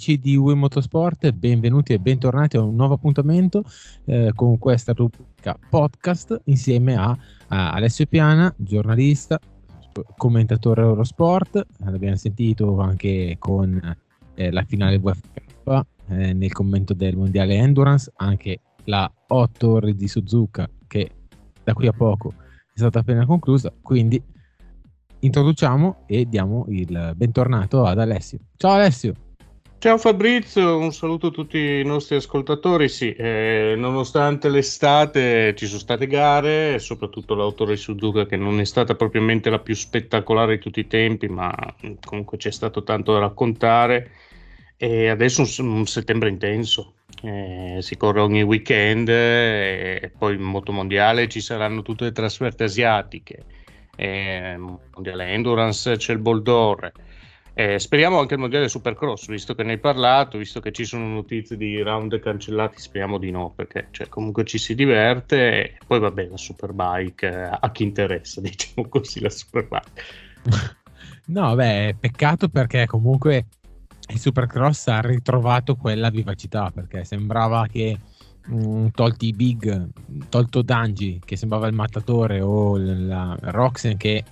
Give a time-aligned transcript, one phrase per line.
[0.00, 3.64] Amici di UE Motorsport, benvenuti e bentornati a un nuovo appuntamento
[4.06, 7.14] eh, con questa rubrica podcast insieme a,
[7.48, 9.38] a, Alessio Piana, giornalista,
[10.16, 13.78] commentatore Eurosport, l'abbiamo sentito anche con
[14.36, 20.08] eh, la finale WFK eh, nel commento del mondiale Endurance, anche la 8 ore di
[20.08, 21.10] Suzuka che
[21.62, 22.32] da qui a poco
[22.72, 24.18] è stata appena conclusa, quindi
[25.18, 28.38] introduciamo e diamo il bentornato ad Alessio.
[28.56, 29.28] Ciao Alessio!
[29.80, 32.86] Ciao Fabrizio, un saluto a tutti i nostri ascoltatori.
[32.90, 38.94] Sì, eh, nonostante l'estate ci sono state gare, soprattutto l'autore Suzuka che non è stata
[38.94, 41.50] propriamente la più spettacolare di tutti i tempi, ma
[42.04, 44.10] comunque c'è stato tanto da raccontare.
[44.76, 50.72] E adesso un, un settembre intenso, eh, si corre ogni weekend e poi in moto
[50.72, 53.44] mondiale ci saranno tutte le trasferte asiatiche,
[53.96, 56.92] eh, mondiale endurance c'è il Boldore
[57.54, 61.06] eh, speriamo anche il mondiale Supercross, visto che ne hai parlato, visto che ci sono
[61.06, 65.64] notizie di round cancellati, speriamo di no, perché cioè, comunque ci si diverte.
[65.64, 70.02] E poi vabbè, la Superbike, eh, a chi interessa, diciamo così, la Superbike.
[71.26, 73.46] no, beh, peccato perché comunque
[74.08, 77.98] il Supercross ha ritrovato quella vivacità, perché sembrava che
[78.46, 79.88] mh, mm, tolti i big,
[80.28, 84.24] tolto Dangi, che sembrava il mattatore, o la Roxen che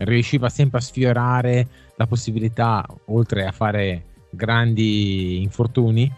[0.00, 6.10] riusciva sempre a sfiorare la possibilità, oltre a fare grandi infortuni,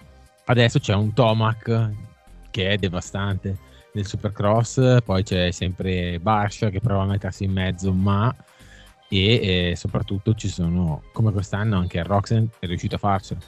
[0.44, 1.90] adesso c'è un Tomac
[2.50, 3.56] che è devastante
[3.94, 8.34] nel Supercross, poi c'è sempre Barsha che prova a mettersi in mezzo, ma
[9.08, 13.40] e eh, soprattutto ci sono, come quest'anno, anche Roxen è riuscito a farcela.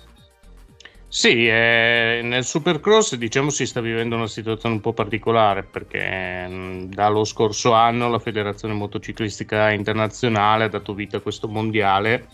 [1.17, 6.53] Sì, eh, nel Supercross diciamo si sta vivendo una situazione un po' particolare perché mh,
[6.53, 12.31] mm, dallo scorso anno la Federazione Motociclistica Internazionale ha dato vita a questo mondiale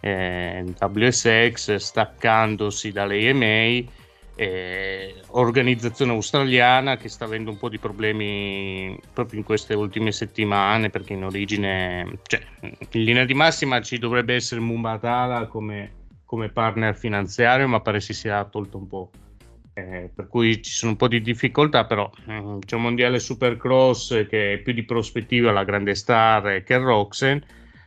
[0.00, 3.86] eh, WSX staccandosi dall'EMA,
[4.36, 10.88] eh, organizzazione australiana che sta avendo un po' di problemi proprio in queste ultime settimane
[10.88, 16.03] perché in origine, cioè, in linea di massima ci dovrebbe essere Mumbatala come
[16.34, 19.10] come partner finanziario, ma pare si sia tolto un po'.
[19.72, 24.26] Eh, per cui ci sono un po' di difficoltà, però eh, c'è un mondiale supercross
[24.26, 27.40] che è più di prospettiva la grande star che Roxen,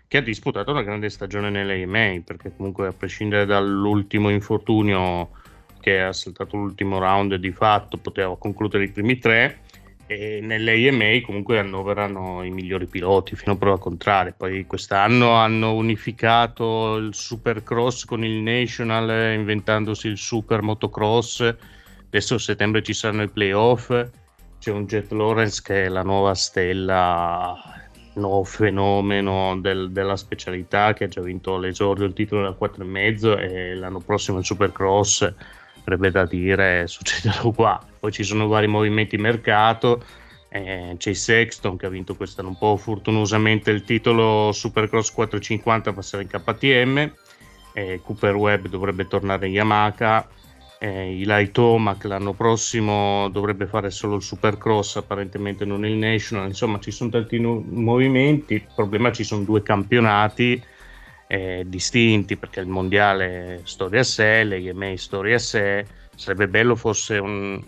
[0.07, 5.29] che ha disputato una grande stagione nell'AMA, perché comunque a prescindere dall'ultimo infortunio
[5.81, 9.59] che ha saltato l'ultimo round di fatto, poteva concludere i primi tre,
[10.07, 14.33] e nell'AMA comunque annoverano i migliori piloti fino a prova contraria.
[14.35, 21.55] Poi quest'anno hanno unificato il Supercross con il National inventandosi il Super Motocross.
[22.05, 23.89] Adesso a settembre ci saranno i playoff.
[24.59, 27.53] C'è un Jet Lawrence che è la nuova stella,
[28.13, 33.39] il nuovo fenomeno del, della specialità che ha già vinto l'esordio, il titolo da 4,5
[33.39, 35.33] e l'anno prossimo il Supercross
[35.87, 37.81] avrebbe da dire succederà qua.
[37.99, 40.03] Poi ci sono vari movimenti mercato,
[40.49, 46.23] eh, c'è Sexton che ha vinto quest'anno un po' fortunosamente il titolo Supercross 450 passare
[46.23, 47.11] in KTM,
[47.73, 50.27] eh, Cooper Webb dovrebbe tornare in Yamaha,
[50.79, 56.79] eh, Eli Tomac l'anno prossimo dovrebbe fare solo il Supercross, apparentemente non il National, insomma
[56.79, 60.61] ci sono tanti no- movimenti, il problema ci sono due campionati
[61.27, 67.17] eh, distinti perché il mondiale storia a sé, l'EMA storia a sé, sarebbe bello fosse
[67.17, 67.61] un,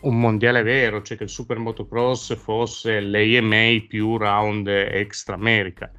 [0.00, 5.90] un mondiale vero, cioè che il Super Motocross fosse l'AMA più round extra America,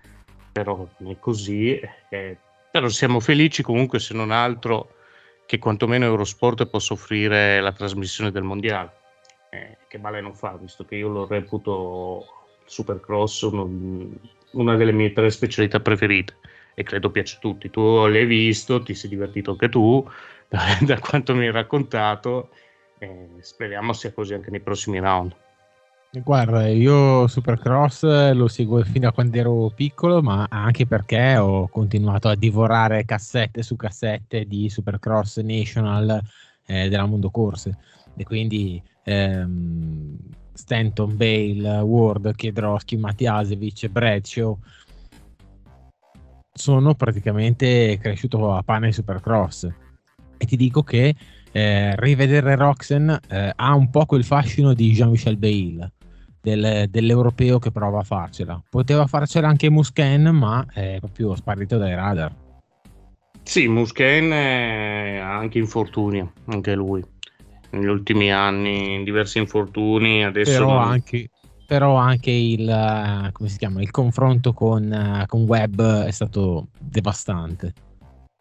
[0.52, 2.38] però è così, eh,
[2.72, 4.94] però siamo felici comunque se non altro
[5.46, 8.92] che quantomeno Eurosport possa offrire la trasmissione del mondiale,
[9.50, 12.24] eh, che male non fa, visto che io lo reputo
[12.66, 13.68] Supercross uno,
[14.52, 16.38] una delle mie tre specialità preferite
[16.80, 17.70] e credo piace a tutti.
[17.70, 20.08] Tu l'hai visto, ti sei divertito anche tu,
[20.48, 22.52] da, da quanto mi hai raccontato,
[22.98, 25.36] e speriamo sia così anche nei prossimi round.
[26.12, 32.30] Guarda, io Supercross lo seguo fino a quando ero piccolo, ma anche perché ho continuato
[32.30, 36.22] a divorare cassette su cassette di Supercross National
[36.66, 37.78] eh, della Mondo Corse.
[38.16, 40.18] E quindi ehm,
[40.54, 44.58] Stanton, Bale, Ward, Kiedrowski, Matiasevic, Bradshaw,
[46.60, 49.68] sono praticamente cresciuto a pane Supercross.
[50.38, 51.16] E ti dico che
[51.52, 55.92] eh, rivedere Roxen eh, ha un po' quel fascino di Jean-Michel Bail
[56.42, 58.62] del, dell'europeo che prova a farcela.
[58.70, 62.36] Poteva farcela anche Musken ma è proprio sparito dai radar.
[63.42, 67.04] Sì Musken ha anche infortuni anche lui.
[67.72, 71.30] Negli ultimi anni diversi infortuni adesso però anche
[71.70, 77.74] però anche il, chiama, il confronto con, con Webb è stato devastante.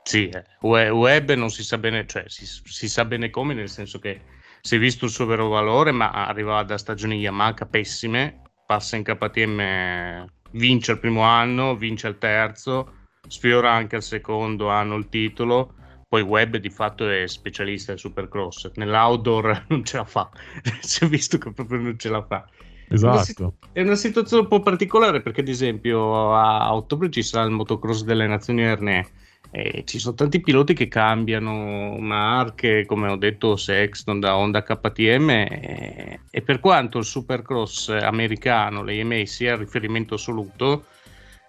[0.03, 0.45] Sì, eh.
[0.61, 4.23] web non si sa bene, cioè si, si, sa bene come, nel senso che
[4.63, 9.03] si è visto il suo vero valore, ma arriva da stagioni Yamaha pessime, passa in
[9.03, 12.95] KTM, vince il primo anno, vince il terzo,
[13.29, 15.75] sfiora anche al secondo anno il titolo.
[16.09, 20.31] Poi Webb di fatto è specialista del supercross, nell'outdoor non ce la fa,
[20.81, 22.49] si è visto che proprio non ce la fa.
[22.89, 23.55] Esatto.
[23.73, 28.03] È una situazione un po' particolare perché, ad esempio, a ottobre ci sarà il motocross
[28.03, 29.07] delle Nazioni Erne.
[29.51, 35.31] E ci sono tanti piloti che cambiano marche, come ho detto, Sexton da Honda KTM.
[35.31, 40.85] E, e per quanto il supercross americano, l'EMA, sia il riferimento assoluto,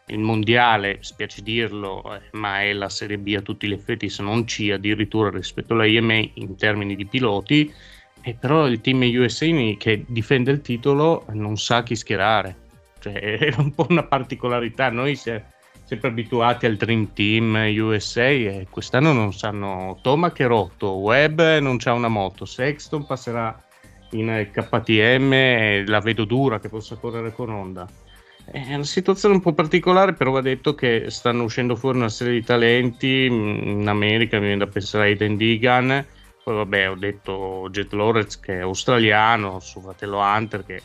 [0.08, 4.24] il mondiale, spiace dirlo, eh, ma è la Serie B a tutti gli effetti, se
[4.24, 7.72] non C addirittura rispetto alla IMA in termini di piloti
[8.22, 9.46] e però il team USA
[9.78, 12.68] che difende il titolo non sa chi schierare.
[13.00, 14.90] Cioè, è un po' una particolarità.
[14.90, 15.44] Noi siamo
[15.84, 21.42] sempre abituati al Dream Team USA e quest'anno non sanno Toma che è rotto, Webb
[21.62, 23.60] non c'ha una moto, Sexton passerà
[24.12, 27.88] in KTM e la vedo dura che possa correre con Honda.
[28.52, 32.34] È una situazione un po' particolare, però va detto che stanno uscendo fuori una serie
[32.34, 36.06] di talenti in America, mi viene da pensare a Aiden Deegan
[36.50, 40.82] poi vabbè, ho detto Jet Lawrence che è australiano, suo fratello Hunter che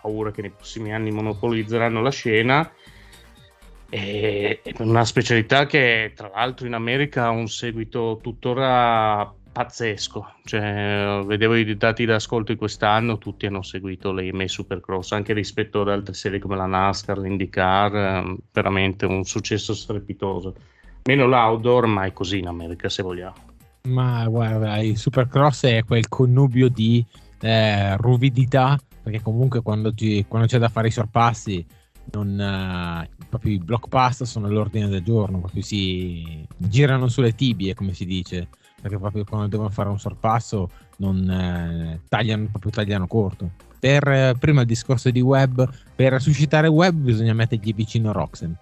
[0.00, 2.70] paura che nei prossimi anni monopolizzeranno la scena.
[3.90, 10.34] E una specialità che tra l'altro in America ha un seguito tuttora pazzesco.
[10.44, 15.80] Cioè, vedevo i dati d'ascolto di quest'anno, tutti hanno seguito le EMA Supercross, anche rispetto
[15.80, 20.54] ad altre serie come la NASCAR, l'IndyCar, ehm, veramente un successo strepitoso.
[21.02, 23.47] Meno l'outdoor, ma è così in America se vogliamo.
[23.82, 27.04] Ma guarda, il Supercross è quel connubio di
[27.40, 31.64] eh, ruvidità, perché comunque quando, ti, quando, c'è da fare i sorpassi,
[32.12, 37.74] non, eh, proprio i block pass sono all'ordine del giorno, proprio si girano sulle tibie,
[37.74, 38.48] come si dice,
[38.80, 43.50] perché proprio quando devono fare un sorpasso non eh, tagliano, proprio tagliano corto.
[43.78, 48.56] Per, eh, prima il discorso di web, per suscitare web bisogna mettergli vicino Roxen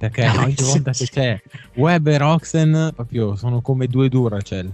[0.00, 1.42] perché no, ogni volta che c'è
[1.74, 4.72] Web e Roxen proprio sono come due Duracell.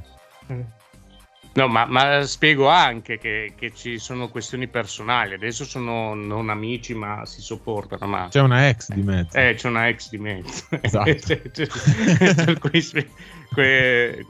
[1.54, 5.34] No, ma, ma spiego anche che, che, ci sono questioni personali.
[5.34, 8.06] Adesso sono non amici, ma si sopportano.
[8.06, 8.28] Ma...
[8.30, 9.36] C'è una ex di mezzo.
[9.36, 10.64] Eh, c'è una ex di mezzo.
[10.80, 11.10] Esatto.
[12.44, 12.84] per cui,
[13.52, 14.26] que,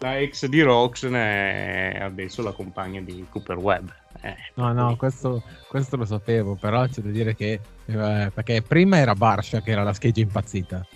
[0.00, 3.90] la ex di Roxen è adesso la compagna di Cooper Webb.
[4.20, 8.98] Eh, no, no, questo, questo, lo sapevo, però c'è da dire che eh, perché prima
[8.98, 10.86] era Barsha che era la scheggia impazzita.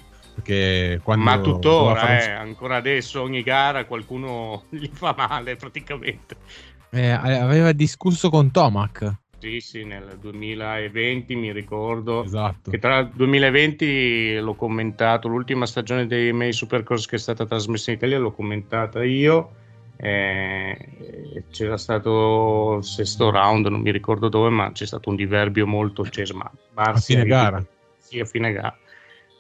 [1.17, 6.37] Ma tuttora, eh, ancora adesso ogni gara qualcuno gli fa male praticamente.
[6.91, 9.21] Eh, aveva discusso con Tomac.
[9.39, 12.25] Sì, sì, nel 2020 mi ricordo.
[12.25, 12.71] Esatto.
[12.71, 17.91] Che tra il 2020 l'ho commentato, l'ultima stagione dei May Supercross che è stata trasmessa
[17.91, 19.61] in Italia l'ho commentata io
[20.05, 25.65] eh, c'era stato il sesto round, non mi ricordo dove, ma c'è stato un diverbio
[25.65, 26.05] molto.
[26.73, 27.65] Ma a fine gara?
[27.99, 28.77] Sì, a fine gara.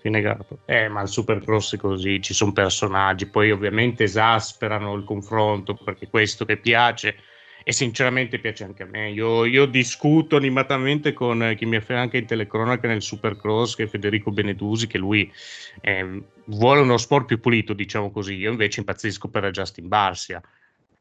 [0.00, 0.45] Fine gara.
[0.64, 6.09] Eh, ma il supercross è così, ci sono personaggi, poi ovviamente esasperano il confronto perché
[6.09, 7.16] questo che piace
[7.64, 9.11] e sinceramente piace anche a me.
[9.11, 13.87] Io, io discuto animatamente con chi mi fa anche in telecronaca nel Supercross, che è
[13.87, 15.31] Federico Benedusi, che lui
[15.81, 18.35] eh, vuole uno sport più pulito, diciamo così.
[18.35, 20.42] Io invece impazzisco per Justin Barsia,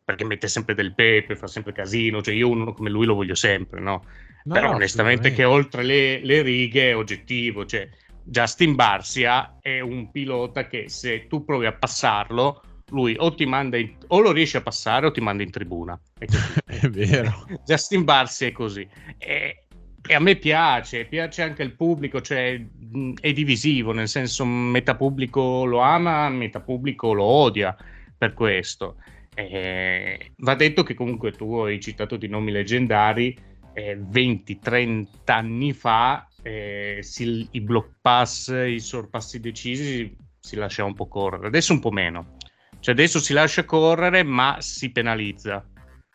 [0.03, 2.21] perché mette sempre del pepe, fa sempre casino.
[2.21, 4.05] Cioè, io uno come lui lo voglio sempre, no?
[4.43, 7.87] no Però onestamente che oltre le, le righe è oggettivo, cioè
[8.23, 13.77] Justin Barsia è un pilota che se tu provi a passarlo lui o ti manda
[13.77, 15.99] in, o lo riesce a passare o ti manda in tribuna.
[16.17, 16.25] È,
[16.65, 17.45] è vero.
[17.65, 18.87] Justin Barsi è così.
[19.17, 19.65] E,
[20.07, 22.61] e, a me piace, piace anche il pubblico, cioè
[23.19, 27.75] è divisivo, nel senso metà pubblico lo ama, metà pubblico lo odia
[28.17, 28.97] per questo.
[29.33, 33.37] E, va detto che comunque tu hai citato di nomi leggendari,
[33.73, 40.95] eh, 20-30 anni fa eh, si, i block pass, i sorpassi decisi si lasciava un
[40.95, 42.37] po' correre, adesso un po' meno
[42.81, 45.63] cioè adesso si lascia correre, ma si penalizza.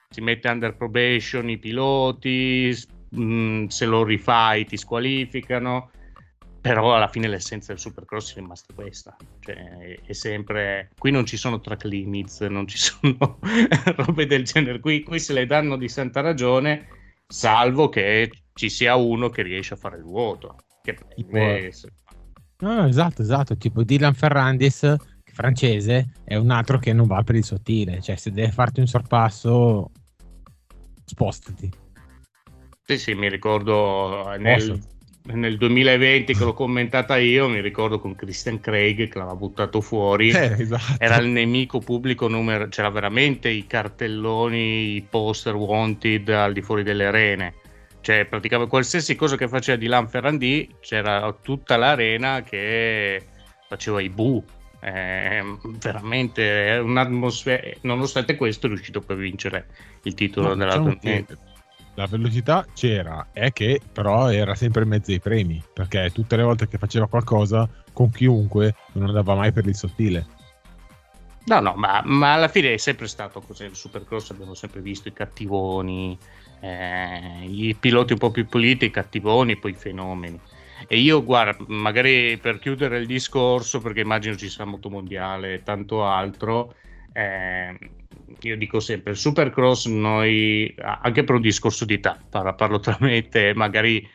[0.08, 2.76] Si mette under probation i piloti,
[3.10, 5.90] mh, mm, se lo rifai ti squalificano.
[6.60, 9.16] Però alla fine l'essenza del supercross è rimasta questa.
[9.38, 10.90] Cioè, è, è sempre.
[10.98, 13.38] Qui non ci sono track limits, non ci sono
[13.94, 14.80] robe del genere.
[14.80, 16.88] Qui, qui se le danno di santa ragione,
[17.28, 20.56] salvo che ci sia uno che riesce a fare il vuoto.
[20.82, 21.38] Che tipo...
[22.58, 23.56] No, esatto, esatto.
[23.56, 28.32] Tipo Dylan Ferrandis francese è un altro che non va per il sottile, cioè se
[28.32, 29.90] deve farti un sorpasso
[31.04, 31.70] spostati.
[32.82, 34.80] Sì, sì, mi ricordo nel,
[35.24, 40.30] nel 2020 che l'ho commentata io, mi ricordo con Christian Craig che l'aveva buttato fuori,
[40.30, 40.94] eh, esatto.
[40.98, 46.82] era il nemico pubblico numero, c'era veramente i cartelloni, i poster wanted al di fuori
[46.82, 47.54] delle arene,
[48.00, 53.22] cioè praticamente qualsiasi cosa che faceva di Lan Ferrandi c'era tutta l'arena che
[53.68, 54.42] faceva i bu,
[54.80, 59.66] eh, veramente un'atmosfera, nonostante questo è riuscito per vincere
[60.02, 61.24] il titolo no, della diciamo torneo
[61.96, 66.42] la velocità c'era, è che però era sempre in mezzo ai premi, perché tutte le
[66.42, 70.26] volte che faceva qualcosa con chiunque non andava mai per il sottile.
[71.46, 73.64] No, no, ma, ma alla fine è sempre stato così.
[73.64, 76.18] Il Supercross abbiamo sempre visto i cattivoni,
[76.60, 80.38] eh, i piloti un po' più puliti, i cattivoni, poi i fenomeni.
[80.88, 85.62] E io, guarda, magari per chiudere il discorso, perché immagino ci sarà moto mondiale e
[85.62, 86.74] tanto altro,
[87.12, 87.76] eh,
[88.40, 93.16] io dico sempre, il Supercross noi, anche per un discorso di età, parlo, tra me
[93.16, 94.08] e te, magari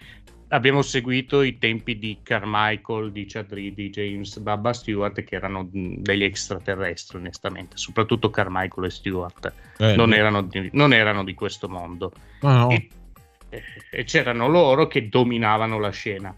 [0.49, 5.67] abbiamo seguito i tempi di Carmichael, di Chad Reed, di James Baba Stewart che erano
[5.71, 9.53] degli extraterrestri onestamente, soprattutto Carmichael e Stewart.
[9.77, 12.11] Eh, non, erano di, non, erano di, questo mondo.
[12.41, 12.69] No.
[12.69, 12.87] e,
[13.89, 16.33] e, c'erano loro che dominavano la scena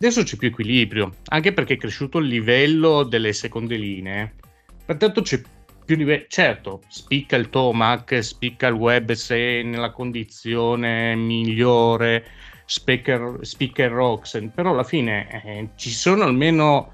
[0.00, 4.34] adesso c'è più equilibrio anche perché è cresciuto il livello delle seconde linee
[4.84, 5.40] pertanto c'è
[5.88, 6.26] più livelli.
[6.28, 12.26] Certo, spicca il Tomac, spicca il web se è nella condizione migliore,
[12.66, 16.92] speaker, speaker Roxen, però alla fine eh, ci sono almeno.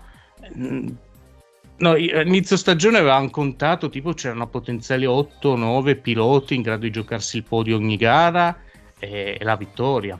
[0.57, 0.87] Mm,
[1.79, 7.43] no, inizio stagione avevamo contato tipo c'erano potenziali 8-9 piloti in grado di giocarsi il
[7.43, 8.57] podio ogni gara
[9.01, 10.17] e la vittoria.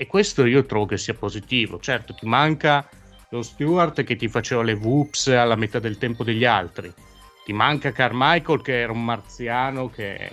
[0.00, 1.80] E questo io trovo che sia positivo.
[1.80, 2.88] Certo, ti manca
[3.30, 6.92] lo Stewart che ti faceva le whoops alla metà del tempo degli altri.
[7.44, 10.32] Ti manca Carmichael che era un marziano che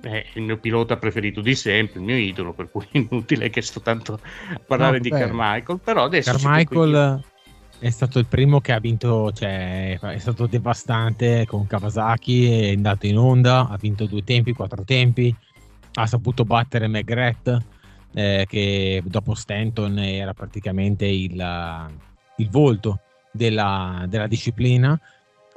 [0.00, 3.60] è il mio pilota preferito di sempre, il mio idolo, per cui è inutile che
[3.60, 7.22] sto tanto a parlare no, di Carmichael, però adesso Carmichael
[7.80, 13.04] è stato il primo che ha vinto, cioè è stato devastante con Kawasaki, è andato
[13.04, 15.36] in onda, ha vinto due tempi, quattro tempi,
[15.96, 17.72] ha saputo battere McGrath
[18.14, 21.90] eh, che dopo Stanton era praticamente il,
[22.36, 23.00] il volto
[23.32, 24.98] della, della disciplina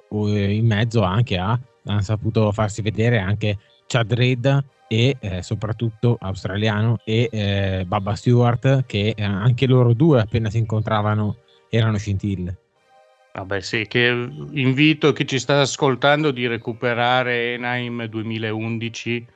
[0.10, 7.00] in mezzo anche a hanno saputo farsi vedere anche Chad Reed e eh, soprattutto australiano
[7.04, 11.38] e eh, Baba Stewart che eh, anche loro due appena si incontravano
[11.70, 12.58] erano scintille.
[13.34, 14.08] Vabbè sì, che
[14.52, 19.28] invito chi ci sta ascoltando di recuperare Enaim 2011,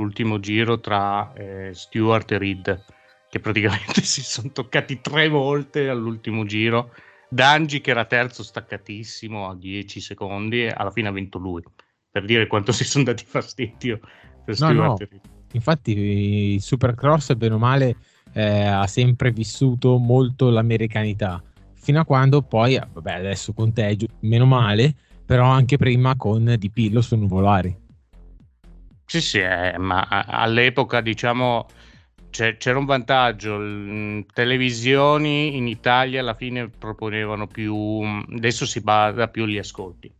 [0.00, 2.84] l'ultimo giro tra eh, Stewart e Reed,
[3.28, 6.92] che praticamente si sono toccati tre volte all'ultimo giro.
[7.28, 11.62] Dangi che era terzo staccatissimo a 10 secondi e alla fine ha vinto lui.
[12.10, 14.00] Per dire quanto si sono dati fastidio
[14.44, 14.96] per no, no.
[15.52, 15.92] infatti
[16.54, 17.96] il Supercross bene o male
[18.32, 21.42] eh, ha sempre vissuto molto l'americanità
[21.74, 26.70] fino a quando poi vabbè adesso con te meno male però anche prima con Di
[26.70, 27.79] Pillo su Nuvolari
[29.10, 31.66] sì sì eh, ma all'epoca diciamo
[32.30, 37.74] c'era un vantaggio, le televisioni in Italia alla fine proponevano più,
[38.32, 40.14] adesso si basa più agli ascolti,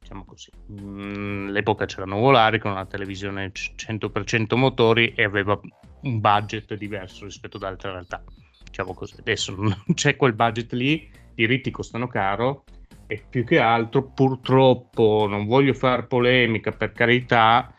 [0.00, 0.50] diciamo così.
[0.72, 5.56] Mm, l'epoca c'era Nuvolari con una televisione 100% motori e aveva
[6.00, 8.20] un budget diverso rispetto ad altre realtà,
[8.64, 9.14] diciamo così.
[9.20, 12.64] Adesso non c'è quel budget lì, i diritti costano caro
[13.06, 17.73] e più che altro purtroppo, non voglio fare polemica per carità,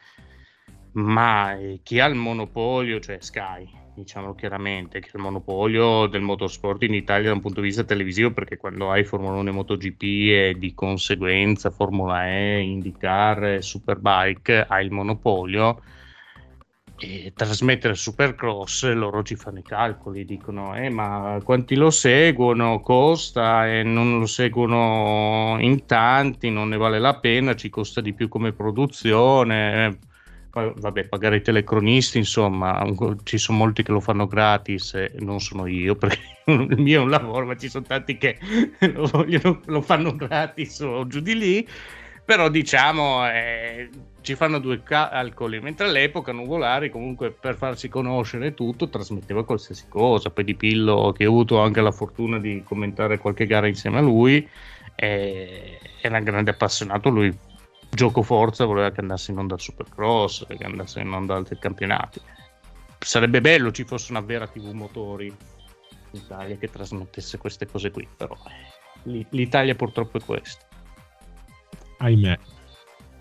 [0.96, 6.22] ma eh, chi ha il monopolio, cioè Sky, diciamo chiaramente, che è il monopolio del
[6.22, 9.54] motorsport in Italia da un punto di vista televisivo, perché quando hai Formula 1 e
[9.54, 15.82] MotoGP e di conseguenza Formula E, IndyCar, Superbike, hai il monopolio,
[16.98, 23.68] e trasmettere Supercross loro ci fanno i calcoli, dicono eh, ma quanti lo seguono, costa
[23.68, 28.30] e non lo seguono in tanti, non ne vale la pena, ci costa di più
[28.30, 30.14] come produzione
[30.64, 32.86] vabbè, pagare i telecronisti, insomma,
[33.24, 37.04] ci sono molti che lo fanno gratis e non sono io, perché il mio è
[37.04, 38.38] un lavoro, ma ci sono tanti che
[38.94, 41.68] lo, vogliono, lo fanno gratis o giù di lì,
[42.24, 43.90] però diciamo eh,
[44.22, 50.32] ci fanno due calcoli, mentre all'epoca Nuvolari comunque per farsi conoscere tutto trasmetteva qualsiasi cosa,
[50.32, 54.02] poi di Pillo che ho avuto anche la fortuna di commentare qualche gara insieme a
[54.02, 54.48] lui,
[54.96, 57.36] eh, era un grande appassionato, lui
[57.96, 62.22] gioco forza voleva che andasse in onda al Supercross, che andasse in onda altri campionati.
[63.00, 65.36] Sarebbe bello ci fosse una vera TV motori in
[66.12, 70.66] Italia che trasmettesse queste cose qui, però eh, l'Italia purtroppo è questa.
[71.98, 72.38] Ahimè.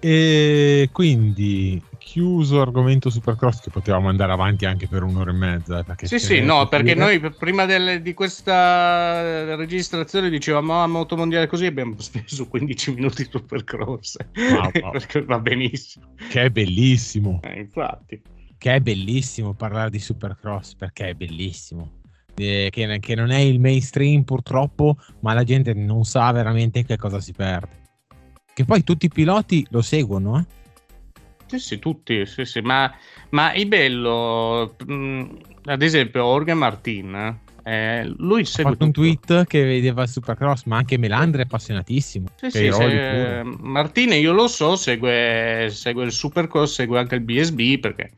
[0.00, 5.84] E quindi chiuso argomento Supercross che potevamo andare avanti anche per un'ora e mezza.
[5.98, 11.46] Eh, sì, sì, no, perché noi prima del, di questa registrazione dicevamo ah, moto mondiale
[11.46, 14.16] così abbiamo speso 15 minuti Supercross.
[14.34, 14.90] Wow, wow.
[14.92, 16.14] perché va benissimo.
[16.28, 17.40] Che è bellissimo.
[17.42, 18.22] Eh, infatti.
[18.58, 22.02] Che è bellissimo parlare di Supercross perché è bellissimo.
[22.36, 26.98] Eh, che, che non è il mainstream purtroppo, ma la gente non sa veramente che
[26.98, 27.82] cosa si perde.
[28.52, 30.62] Che poi tutti i piloti lo seguono, eh?
[31.46, 32.60] Sì, sì, tutti, sì, sì.
[32.60, 32.92] Ma,
[33.30, 35.24] ma il bello, mh,
[35.64, 39.00] ad esempio, Orga Martin, eh, lui segue ha fatto tutto.
[39.00, 42.28] un tweet che vedeva il Supercross, ma anche Melandri è appassionatissimo.
[42.36, 47.78] Sì, sì, se, Martine, io lo so, segue, segue il Supercross, segue anche il BSB
[47.80, 48.10] perché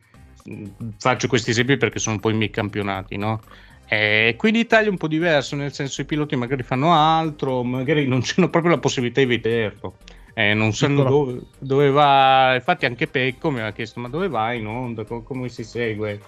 [0.98, 3.40] faccio questi esempi perché sono un po' i miei campionati, no?
[3.88, 7.62] E qui in Italia è un po' diverso, nel senso i piloti magari fanno altro,
[7.62, 9.98] magari non c'è proprio la possibilità di vederlo
[10.38, 12.56] eh, non sanno dove, dove, va.
[12.56, 15.02] Infatti, anche Pecco mi ha chiesto: Ma dove vai in onda?
[15.04, 16.20] Com- come si segue?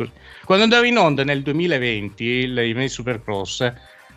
[0.47, 3.71] Quando andavo in onda nel 2020, il, il Supercross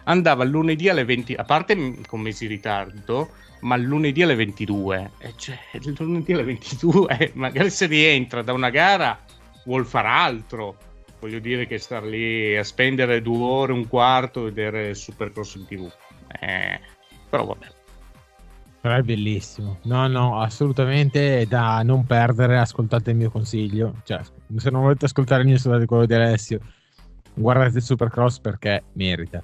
[0.05, 1.75] andava lunedì alle 20, a parte
[2.07, 3.31] con mesi di ritardo,
[3.62, 5.12] ma lunedì alle 22.
[5.17, 9.19] E cioè, il lunedì alle 22, magari se rientra da una gara
[9.65, 10.77] vuol fare altro.
[11.19, 15.91] Voglio dire che star lì a spendere due ore, un quarto, vedere Supercross in tv.
[16.39, 16.79] Eh,
[17.29, 17.79] però vabbè.
[18.81, 19.77] Però è bellissimo.
[19.83, 22.57] No, no, assolutamente da non perdere.
[22.57, 24.01] Ascoltate il mio consiglio.
[24.03, 24.21] Cioè,
[24.55, 26.59] se non volete ascoltare il mio, ascoltate quello di Alessio.
[27.35, 29.43] Guardate il Supercross perché merita.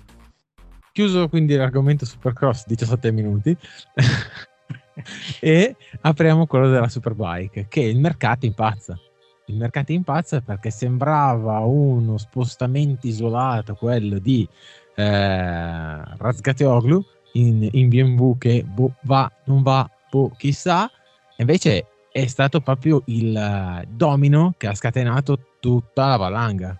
[0.91, 3.56] Chiuso quindi l'argomento Supercross, 17 minuti.
[5.39, 9.00] e apriamo quello della Superbike, che il mercato impazza.
[9.46, 14.50] Il mercato impazza perché sembrava uno spostamento isolato, quello di
[14.96, 17.06] eh, Razgateoglu
[17.38, 20.89] in, in BMW che boh, va, non va, boh, chissà.
[21.38, 26.80] Invece è stato proprio il uh, domino che ha scatenato tutta la valanga.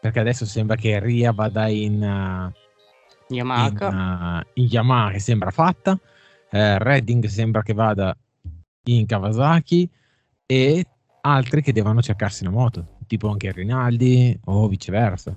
[0.00, 3.66] Perché adesso sembra che Ria vada in, uh, Yamaha.
[3.66, 5.98] In, uh, in, Yamaha che sembra fatta,
[6.50, 8.14] eh, Redding sembra che vada
[8.84, 9.88] in Kawasaki
[10.44, 10.86] e
[11.22, 15.34] altri che devono cercarsi una moto, tipo anche Rinaldi o viceversa.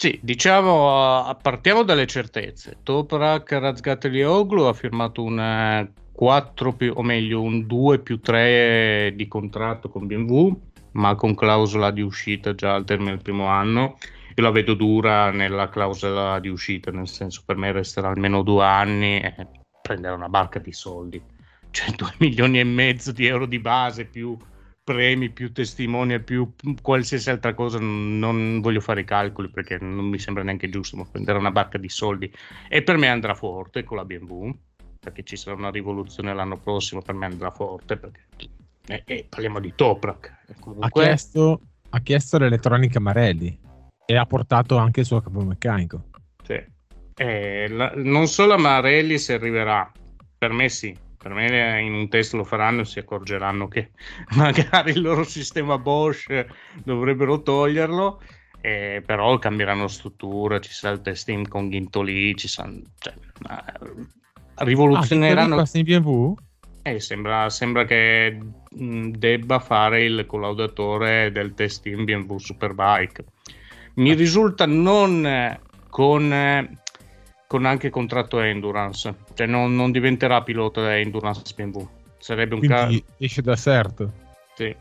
[0.00, 2.76] Sì, diciamo, partiamo dalle certezze.
[2.84, 9.88] Toprak Razgatlioglu ha firmato un 4 più, o meglio un 2 più 3 di contratto
[9.88, 10.56] con BMW,
[10.92, 13.98] ma con clausola di uscita già al termine del primo anno.
[14.36, 18.64] Io la vedo dura nella clausola di uscita, nel senso per me resterà almeno due
[18.64, 19.34] anni e
[19.82, 21.20] prenderà una barca di soldi.
[21.70, 24.38] Cioè 2 milioni e mezzo di euro di base più
[24.88, 30.42] premi, più testimoni, più qualsiasi altra cosa, non voglio fare calcoli perché non mi sembra
[30.42, 32.32] neanche giusto ma prendere una barca di soldi.
[32.70, 34.50] E per me andrà forte con la BMW,
[34.98, 38.24] perché ci sarà una rivoluzione l'anno prossimo, per me andrà forte perché
[38.86, 40.44] e, e parliamo di Toprak.
[40.58, 40.86] Comunque...
[40.86, 43.58] Ha, chiesto, ha chiesto l'elettronica Marelli
[44.06, 46.04] e ha portato anche il suo capomeccanico.
[46.44, 46.64] Sì.
[47.18, 49.92] La, non solo a Marelli se arriverà,
[50.38, 53.90] per me sì, per me in un test lo faranno e si accorgeranno che
[54.36, 56.46] magari il loro sistema Bosch
[56.84, 58.20] dovrebbero toglierlo
[58.60, 63.14] eh, però cambieranno struttura ci sarà il testing con Gintoli ci sarà, cioè,
[64.56, 66.34] rivoluzioneranno ah, in BMW?
[66.82, 68.38] Eh, sembra, sembra, che
[68.70, 73.24] mh, debba fare il collaudatore del testing BMW Superbike
[73.94, 74.14] mi ah.
[74.14, 75.58] risulta non
[75.90, 76.32] con
[77.48, 81.88] con anche contratto endurance, cioè non, non diventerà pilota endurance BMW.
[82.18, 83.02] Sarebbe un caso.
[83.16, 84.08] Esce da CERT.
[84.54, 84.76] Sì.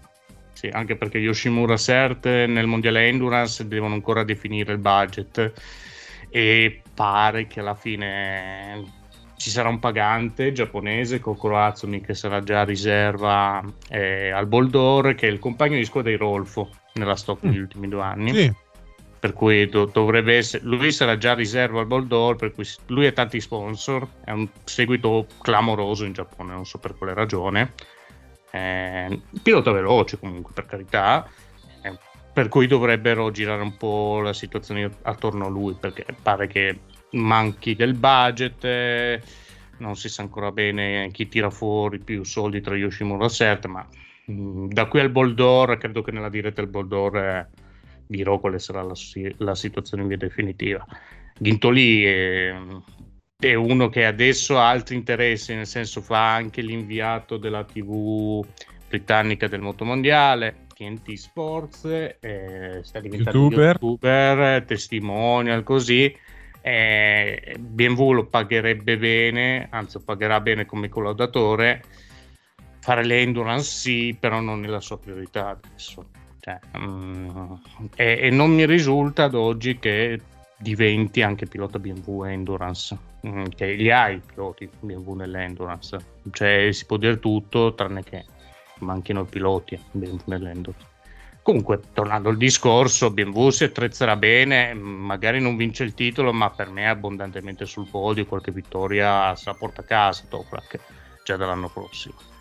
[0.51, 5.53] sì, anche perché Yoshimura CERT nel mondiale endurance devono ancora definire il budget
[6.29, 8.83] e pare che alla fine
[9.37, 15.15] ci sarà un pagante giapponese Kokoro Atsumi che sarà già a riserva eh, al Boldor
[15.15, 17.49] che è il compagno di squadra di Rolfo nella stock mm.
[17.49, 18.33] negli ultimi due anni.
[18.33, 18.65] Sì
[19.19, 23.11] per cui do, dovrebbe essere lui sarà già riserva al Boldor per cui lui ha
[23.11, 27.73] tanti sponsor è un seguito clamoroso in Giappone non so per quale ragione.
[28.51, 31.29] Eh, pilota veloce comunque per carità
[31.81, 31.97] eh,
[32.31, 36.79] per cui dovrebbero girare un po' la situazione attorno a lui perché pare che
[37.11, 39.21] manchi del budget eh,
[39.79, 43.85] non si sa ancora bene chi tira fuori più soldi tra Yoshimura e Sert ma
[44.31, 47.49] mm, da qui al Boldor credo che nella diretta del Boldor eh,
[48.07, 48.95] dirò quale sarà la,
[49.37, 50.85] la situazione in via definitiva.
[51.37, 52.55] Gintoli è,
[53.37, 58.43] è, uno che adesso ha altri interessi, nel senso fa anche l'inviato della TV
[58.87, 66.15] britannica del motomondiale, TNT Sports, eh, sta diventando YouTuber, YouTuber testimonial così.
[66.61, 71.83] Eh, BMW lo pagherebbe bene, anzi lo pagherà bene come collaudatore
[72.87, 76.07] fare l'endurance sì, però non è la sua priorità adesso.
[76.47, 77.59] Cioè, um,
[77.97, 80.21] e, e, non mi risulta ad oggi che
[80.57, 85.97] diventi anche pilota BMW endurance, um, che li hai i piloti BMW nell'endurance.
[86.31, 88.23] Cioè, si può dire tutto tranne che
[88.79, 90.95] manchino i piloti BMW nell'endurance.
[91.41, 96.69] Comunque, tornando al discorso, BMW si attrezzerà bene, magari non vince il titolo, ma per
[96.69, 100.79] me è abbondantemente sul podio, qualche vittoria se la porta a casa, Toprak,
[101.25, 102.36] già dall'anno prossimo.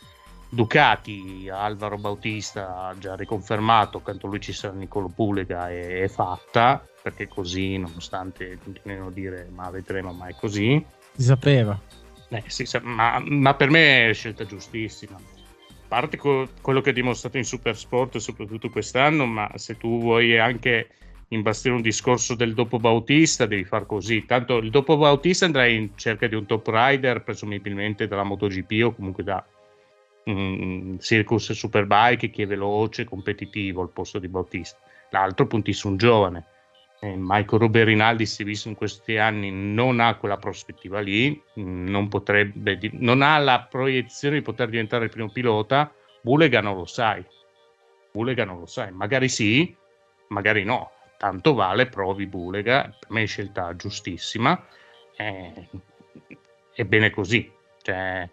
[0.49, 6.09] Ducati, Alvaro Bautista ha già riconfermato, accanto a lui ci sarà Nicolo Pulega, è, è
[6.09, 10.85] fatta, perché così, nonostante continuino a dire ma vedremo, ma è così.
[11.17, 11.79] Si sapeva.
[12.29, 15.17] Eh, sa- ma, ma, per me è scelta giustissima.
[15.17, 20.39] A parte co- quello che ha dimostrato in Supersport, soprattutto quest'anno, ma se tu vuoi
[20.39, 20.89] anche
[21.29, 24.25] imbastire un discorso del dopo Bautista, devi far così.
[24.27, 28.95] Tanto il dopo Bautista andrai in cerca di un top rider, presumibilmente dalla MotoGP o
[28.95, 29.45] comunque da
[30.27, 34.79] um, Circus Superbike che è veloce, competitivo al posto di Bautista.
[35.11, 36.47] L'altro punti su un giovane.
[37.01, 41.41] Eh, Michael Robert Rinaldi si è visto in questi anni non ha quella prospettiva lì,
[41.55, 45.93] non, potrebbe, non ha la proiezione di poter diventare il primo pilota.
[46.23, 47.25] Bulega non lo sai.
[48.13, 49.75] Bulega non lo sai, magari sì,
[50.29, 50.91] magari no.
[51.19, 54.67] Tanto vale, provi Bulega, per me è scelta giustissima.
[55.17, 55.69] Eh,
[56.75, 57.51] è bene così.
[57.83, 58.29] Cioè,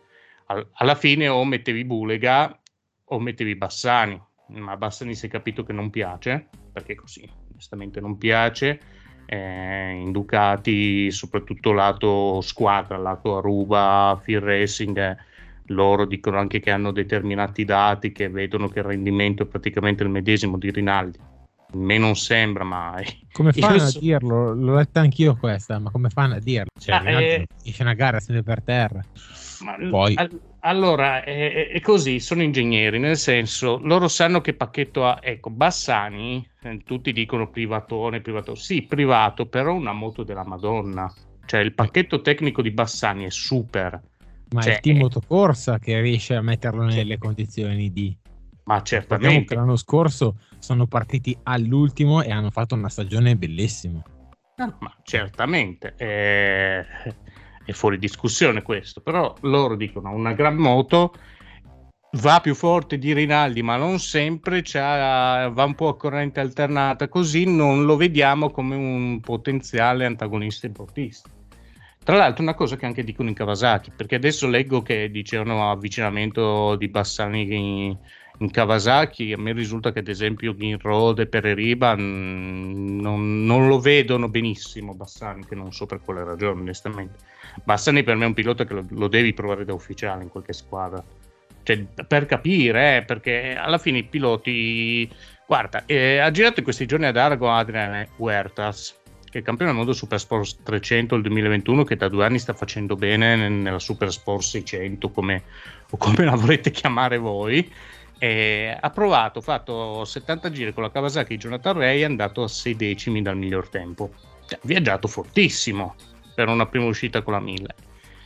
[0.46, 2.60] alla fine o mettevi Bulega
[3.06, 8.18] o mettevi Bassani, ma Bassani si è capito che non piace, perché così, onestamente non
[8.18, 8.80] piace.
[9.26, 15.18] Eh, in Ducati, soprattutto lato squadra, lato Aruba, Field Racing, eh,
[15.68, 20.10] loro dicono anche che hanno determinati dati che vedono che il rendimento è praticamente il
[20.10, 21.18] medesimo di Rinaldi.
[21.74, 23.06] A me non sembra mai.
[23.32, 23.98] Come fanno so...
[23.98, 24.54] a dirlo?
[24.54, 26.70] L'ho letta anch'io questa, ma come fanno a dirlo?
[26.80, 27.48] Cioè, ah, eh...
[27.80, 29.04] una gara sempre per terra.
[29.64, 30.14] Ma, Poi...
[30.16, 35.20] All- allora, è, è, così, sono ingegneri, nel senso, loro sanno che pacchetto ha.
[35.22, 38.56] Ecco, Bassani, eh, tutti dicono privatone, privato.
[38.56, 41.12] Sì, privato, però una moto della Madonna.
[41.46, 44.02] Cioè, il pacchetto tecnico di Bassani è super.
[44.52, 48.16] Ma cioè, è il team motocorsa che riesce a metterlo nelle condizioni di...
[48.66, 49.56] Ma certamente.
[49.56, 54.02] l'anno scorso sono partiti all'ultimo e hanno fatto una stagione bellissima.
[54.56, 55.94] Ma certamente.
[55.98, 56.86] Eh
[57.66, 61.14] è fuori discussione questo, però loro dicono una gran moto
[62.18, 67.46] va più forte di Rinaldi, ma non sempre va un po' a corrente alternata, così
[67.46, 71.30] non lo vediamo come un potenziale antagonista importista.
[72.04, 76.76] Tra l'altro, una cosa che anche dicono in Kawasaki, perché adesso leggo che dicevano avvicinamento
[76.76, 77.98] di Bassani
[78.40, 84.28] in Kawasaki, a me risulta che ad esempio Ginrod e Pereriba non, non, lo vedono
[84.28, 87.16] benissimo Bassani, che non so per quale ragione onestamente.
[87.64, 90.54] Bassani per me è un pilota che lo, lo devi provare da ufficiale in qualche
[90.54, 91.04] squadra.
[91.64, 95.10] Cioè, per capire, eh, perché alla fine i piloti...
[95.46, 98.98] Guarda, eh, ha girato in questi giorni ad Argo Adrian Huertas,
[99.30, 102.54] che è campione del mondo Super Sport 300 il 2021, che da due anni sta
[102.54, 105.44] facendo bene nella Super Sport 600, come,
[105.90, 107.70] o come la volete chiamare voi
[108.24, 112.48] e ha provato, ha fatto 70 giri con la Kawasaki Jonathan Ray è andato a
[112.48, 114.12] 6 decimi dal miglior tempo.
[114.48, 115.96] Cioè, ha viaggiato fortissimo
[116.34, 117.76] per una prima uscita con la 1000.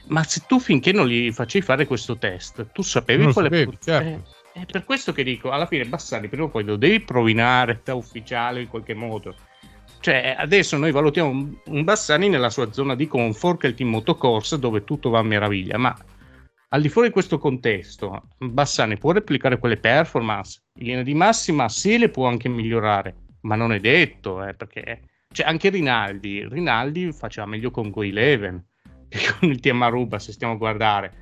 [0.07, 3.49] Ma se tu finché non gli facevi fare questo test, tu sapevi non quale...
[3.49, 4.07] Sapevi, certo.
[4.53, 7.81] eh, è per questo che dico, alla fine Bassani prima o poi lo devi provinare
[7.83, 9.35] da ufficiale in qualche modo.
[9.99, 13.75] Cioè, adesso noi valutiamo un, un Bassani nella sua zona di comfort, che è il
[13.75, 15.95] team motocorsa, dove tutto va a meraviglia, ma
[16.69, 20.63] al di fuori di questo contesto, Bassani può replicare quelle performance?
[20.79, 25.01] In linea di massima sì, le può anche migliorare, ma non è detto, eh, perché
[25.31, 28.63] cioè, anche Rinaldi, Rinaldi faceva meglio con Go Eleven
[29.09, 31.13] che con il team Aruba, se stiamo a guardare,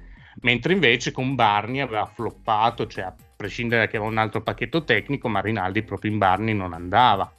[0.41, 5.27] mentre invece con Barney aveva floppato, cioè a prescindere che aveva un altro pacchetto tecnico,
[5.27, 7.31] ma Rinaldi proprio in Barney non andava.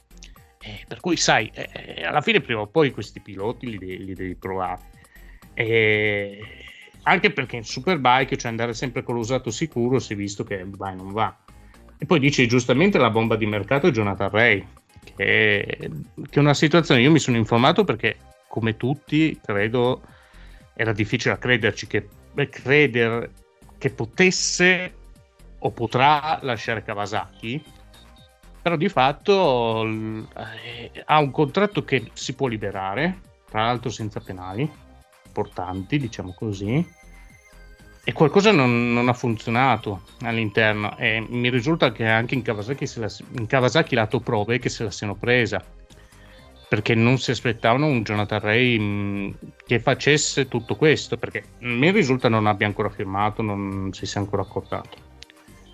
[0.59, 4.13] Eh, per cui, sai, eh, eh alla fine prima o poi questi piloti li, li
[4.13, 4.81] devi provare.
[5.53, 6.39] E
[7.03, 10.95] anche perché in Superbike, cioè andare sempre con l'usato sicuro, si è visto che vai
[10.95, 11.35] non va.
[11.97, 14.67] E poi dice giustamente la bomba di mercato è Jonathan Ray,
[15.15, 15.89] che,
[16.29, 18.17] che una situazione, io mi sono informato perché
[18.47, 20.01] come tutti credo
[20.73, 22.07] era difficile crederci che
[22.49, 23.31] credere
[23.77, 24.93] che potesse
[25.59, 27.63] o potrà lasciare Kawasaki
[28.61, 34.69] però di fatto eh, ha un contratto che si può liberare tra l'altro senza penali
[35.25, 36.85] importanti diciamo così
[38.07, 43.11] e qualcosa non, non, ha funzionato all'interno e mi risulta che anche in Kawasaki, la,
[43.31, 45.61] in Kawasaki lato prove che se la siano presa
[46.69, 52.29] perché non si aspettavano un Jonathan Ray mh, che facesse tutto questo perché mi risulta
[52.29, 54.97] non abbia ancora firmato non si sia ancora accordato.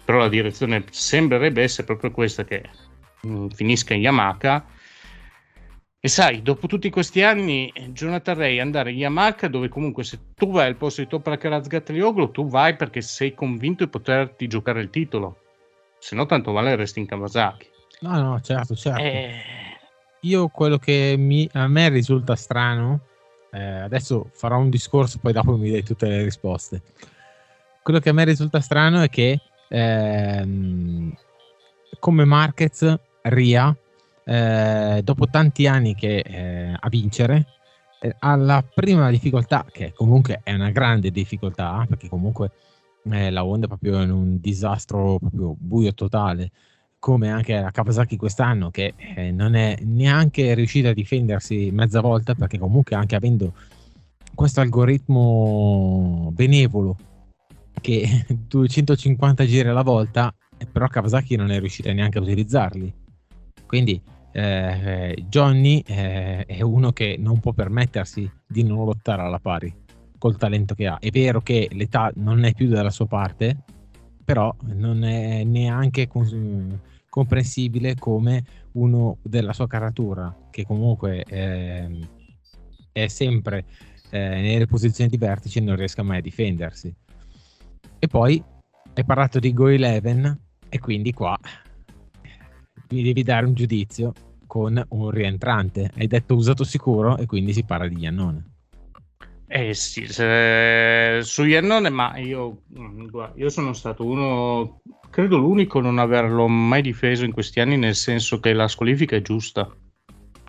[0.04, 2.64] Però la direzione sembrerebbe essere proprio questa che
[3.22, 4.66] mh, mm, finisca in Yamaha
[6.06, 10.52] e sai, dopo tutti questi anni, Jonathan Ray andare in Yamaha, dove comunque se tu
[10.52, 14.90] vai al posto di Toprak Razgatlioglu, tu vai perché sei convinto di poterti giocare il
[14.90, 15.38] titolo.
[16.00, 17.70] Se no, tanto vale resti in Kawasaki.
[18.02, 19.02] No, no, certo, certo.
[19.02, 19.44] Eh...
[20.24, 23.00] Io quello che mi, a me risulta strano,
[23.54, 26.82] eh, adesso farò un discorso, poi dopo mi dai tutte le risposte.
[27.82, 29.40] Quello che a me risulta strano è che
[29.70, 31.16] ehm,
[31.98, 33.74] come Marquez, Ria
[34.26, 37.46] eh, dopo tanti anni che eh, a vincere,
[38.02, 42.52] eh, alla prima difficoltà, che comunque è una grande difficoltà, perché comunque
[43.10, 46.52] eh, la Honda è proprio in un disastro proprio buio totale,
[47.00, 52.34] come anche la Kawasaki quest'anno, che eh, non è neanche riuscita a difendersi mezza volta,
[52.34, 53.54] perché comunque anche avendo
[54.34, 56.98] questo algoritmo benevolo
[57.82, 60.34] che 250 giri alla volta,
[60.72, 63.03] però Kawasaki non è riuscita neanche a utilizzarli.
[63.66, 69.74] Quindi eh, Johnny eh, è uno che non può permettersi di non lottare alla pari
[70.18, 70.98] col talento che ha.
[71.00, 73.58] È vero che l'età non è più dalla sua parte,
[74.24, 76.10] però non è neanche
[77.10, 82.08] comprensibile come uno della sua caratura, che comunque eh,
[82.92, 83.66] è sempre
[84.10, 86.94] eh, nelle posizioni di vertice, non riesca mai a difendersi.
[88.00, 88.42] E poi
[88.94, 91.38] hai parlato di Go Eleven e quindi qua
[92.94, 94.14] mi devi dare un giudizio
[94.48, 95.92] con un rientrante.
[95.98, 98.52] Hai detto usato sicuro e quindi si parla di Iannone.
[99.48, 101.20] Eh sì, se...
[101.22, 106.82] su Iannone, ma io, mm, io sono stato uno, credo l'unico a non averlo mai
[106.82, 109.72] difeso in questi anni, nel senso che la squalifica è giusta.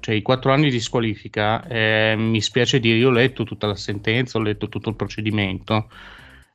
[0.00, 3.74] Cioè, i quattro anni di squalifica, eh, mi spiace dire, io ho letto tutta la
[3.74, 5.88] sentenza, ho letto tutto il procedimento,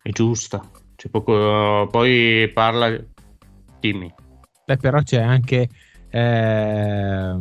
[0.02, 0.60] è giusta.
[0.96, 2.96] Cioè, poco, poi parla,
[3.80, 4.12] dimmi.
[4.70, 5.68] Beh, però c'è anche,
[6.12, 7.36] eh,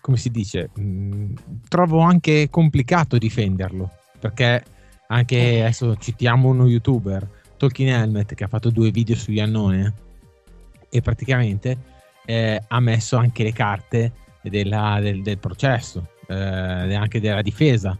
[0.00, 1.34] come si dice, mh, mm,
[1.68, 4.64] trovo anche complicato difenderlo, perché
[5.06, 9.94] anche adesso citiamo uno youtuber, Tolkien Helmet, che ha fatto due video su Iannone
[10.88, 11.78] e praticamente
[12.24, 17.96] eh, ha messo anche le carte della, del, del, processo, eh, anche della difesa.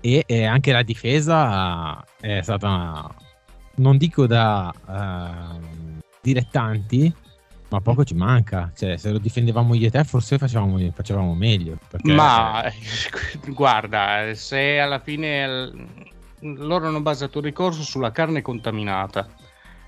[0.00, 3.08] E, e, anche la difesa è stata,
[3.76, 7.22] non dico da uh, dilettanti,
[7.74, 8.70] ma poco ci manca.
[8.74, 11.76] Cioè, se lo difendevamo io e te, forse facevamo, facevamo meglio.
[11.88, 12.12] Perché...
[12.12, 12.62] Ma
[13.48, 15.72] guarda, se alla fine
[16.40, 19.28] loro hanno basato il ricorso sulla carne contaminata,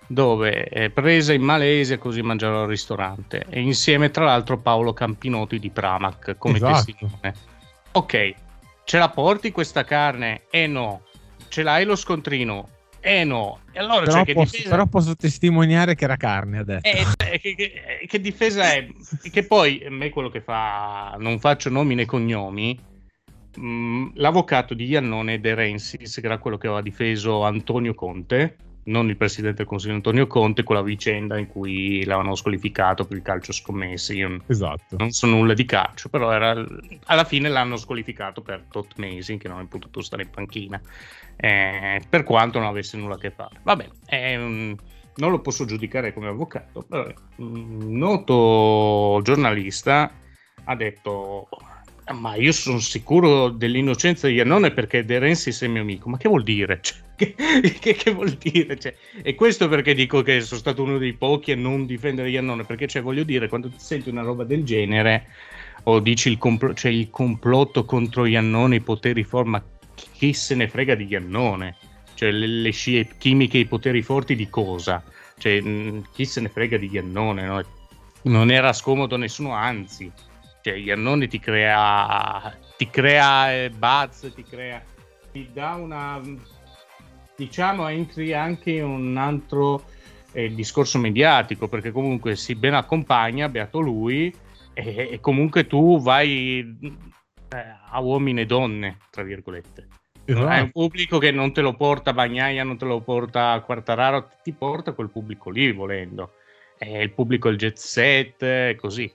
[0.09, 5.61] dove è presa in Malesia così mangiano al ristorante, e insieme tra l'altro Paolo Campinotti
[5.61, 6.85] di Pramac come esatto.
[6.85, 7.35] testimone.
[7.93, 8.35] Ok,
[8.85, 10.43] ce la porti questa carne?
[10.51, 11.03] Eh no.
[11.49, 12.69] Ce l'hai lo scontrino?
[13.07, 14.69] Eh no, e allora però, cioè, posso, difesa...
[14.69, 16.85] però posso testimoniare che era carne adesso.
[16.85, 17.73] Eh, cioè, che, che,
[18.05, 18.85] che, difesa è?
[19.31, 22.77] che poi a me quello che fa, non faccio nomi né cognomi,
[23.59, 28.57] mh, mm, l'avvocato di Iannone De Rensis, che era quello che aveva difeso Antonio Conte,
[28.87, 33.23] non il presidente del consiglio Antonio Conte, quella vicenda in cui l'avevano squalificato per il
[33.23, 34.17] calcio scommessi.
[34.17, 34.97] Io esatto.
[34.97, 36.65] Non so nulla di calcio, però era,
[37.05, 40.81] alla fine l'hanno squalificato per tot mesi, che non è potuto stare in panchina
[41.37, 43.61] eh, per quanto non avesse nulla a che fare.
[43.63, 44.37] Va bene, eh,
[45.17, 50.13] non lo posso giudicare come avvocato, però un noto giornalista
[50.65, 51.49] ha detto
[52.13, 56.09] ma io sono sicuro dell'innocenza di Iannone perché De Rensis è mio amico.
[56.09, 56.81] Ma che vuol dire?
[57.17, 58.79] Cioè, che, che, che, vuol dire?
[58.79, 62.65] Cioè, e questo perché dico che sono stato uno dei pochi a non difendere Iannone,
[62.65, 65.29] perché cioè, voglio dire, quando ti senti una roba del genere
[65.85, 69.65] o dici il, compl- cioè, il complotto contro Iannone, i poteri forma,
[69.95, 71.77] chi se ne frega di Iannone?
[72.13, 75.03] Cioè, le, le scie chimiche, i poteri forti di cosa?
[75.39, 77.47] Cioè, mh, chi se ne frega di Iannone?
[77.47, 77.63] No?
[78.23, 80.13] Non era scomodo nessuno, anzi,
[80.67, 84.83] cioè, Iannone ti crea, ti crea eh, buzz, ti crea,
[85.31, 86.21] ti dà una,
[87.37, 89.85] diciamo, entri anche in un altro
[90.33, 94.35] eh, discorso mediatico, perché comunque si ben accompagna, beato lui,
[94.73, 96.77] e, e comunque tu vai
[97.55, 99.87] eh, a uomini e donne, tra virgolette.
[100.25, 100.49] Esatto.
[100.49, 103.61] È un pubblico che non te lo porta a Bagnaia, non te lo porta a
[103.61, 106.33] Quartararo, ti porta quel pubblico lì volendo.
[106.77, 109.09] È il pubblico il jet set e così.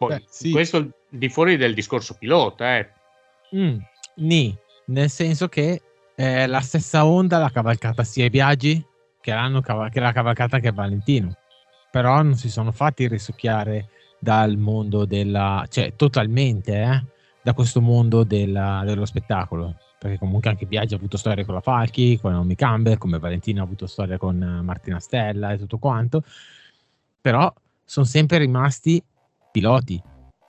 [0.00, 0.50] Poi, Beh, sì.
[0.50, 2.88] Questo di fuori del discorso pilota, eh.
[3.54, 3.76] Mm,
[4.16, 5.82] nì, nel senso che
[6.14, 8.82] è la stessa onda l'ha cavalcata sia i viaggi
[9.20, 11.36] che, l'hanno caval- che l'ha cavalcata che Valentino.
[11.90, 15.66] Però non si sono fatti risucchiare dal mondo della...
[15.68, 17.04] cioè totalmente, eh
[17.42, 19.74] da questo mondo della, dello spettacolo.
[19.98, 23.60] Perché comunque anche Biaggi ha avuto storie con la Falchi, con Naomi Campbell, come Valentino
[23.60, 26.24] ha avuto storia con Martina Stella e tutto quanto.
[27.20, 27.52] però
[27.84, 29.02] sono sempre rimasti
[29.50, 30.00] piloti.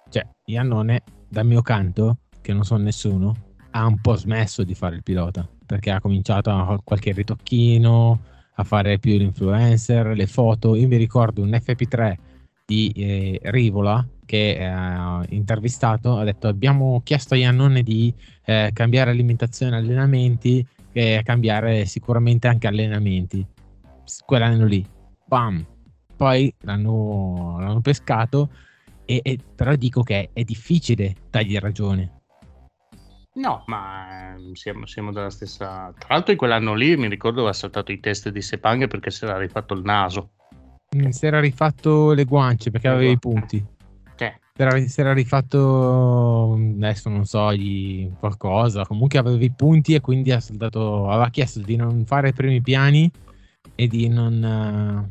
[0.09, 3.35] Cioè, Iannone, dal mio canto, che non sono nessuno,
[3.71, 8.19] ha un po' smesso di fare il pilota perché ha cominciato a qualche ritocchino,
[8.55, 10.75] a fare più l'influencer, le foto.
[10.75, 12.15] Io mi ricordo un FP3
[12.65, 18.71] di eh, Rivola che ha eh, intervistato, ha detto abbiamo chiesto a Iannone di eh,
[18.73, 23.45] cambiare alimentazione e allenamenti e cambiare sicuramente anche allenamenti.
[24.25, 24.85] Quell'anno lì,
[25.25, 25.65] bam,
[26.17, 28.49] poi l'hanno, l'hanno pescato
[29.15, 32.19] e, e, però dico che è difficile dargli ragione
[33.33, 35.93] No, ma ehm, siamo, siamo della stessa.
[35.97, 39.23] Tra l'altro, in quell'anno lì mi ricordo aveva saltato i test di Sepang perché si
[39.23, 40.31] era rifatto il naso.
[40.95, 43.65] Mm, si era rifatto le guance perché aveva i punti.
[44.15, 44.37] Cioè.
[44.53, 48.85] Si, era, si era rifatto adesso non so gli, qualcosa.
[48.85, 52.61] Comunque aveva i punti e quindi ha saltato, aveva chiesto di non fare i primi
[52.61, 53.09] piani
[53.75, 55.09] e di non.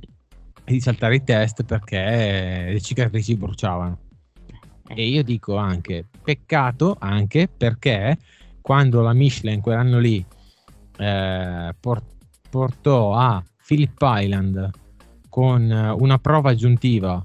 [0.70, 3.98] E di saltare i test perché le cicatrici bruciavano.
[4.86, 8.16] E io dico anche, peccato anche perché
[8.60, 10.24] quando la Michelin quell'anno lì
[10.96, 11.74] eh,
[12.48, 14.70] portò a Phillip Island
[15.28, 17.20] con una prova aggiuntiva,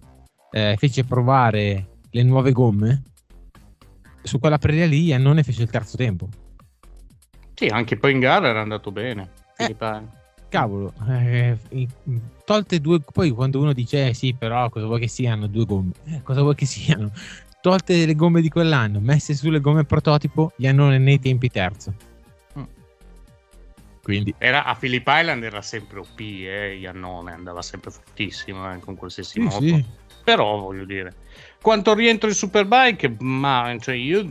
[0.50, 3.04] eh, fece provare le nuove gomme,
[4.24, 6.28] su quella preda lì e non ne fece il terzo tempo.
[7.54, 9.30] Sì, anche poi in gara era andato bene.
[9.56, 9.76] Eh,
[10.56, 11.58] cavolo, eh,
[12.46, 15.92] tolte due, poi quando uno dice eh, sì, però cosa vuoi che siano due gomme?
[16.06, 17.12] Eh, cosa vuoi che siano?
[17.66, 21.96] tolte le gomme di quell'anno, messe sulle gomme prototipo, gli hanno nei tempi terzo.
[22.60, 22.64] Mm.
[24.04, 28.96] Quindi era, a Phillip Island era sempre OP, eh, Iannone andava sempre fortissimo eh, con
[28.96, 29.62] qualsiasi sì, moto.
[29.62, 29.84] Sì.
[30.24, 31.16] Però voglio dire,
[31.60, 34.24] quanto rientro in Superbike, ma cioè io,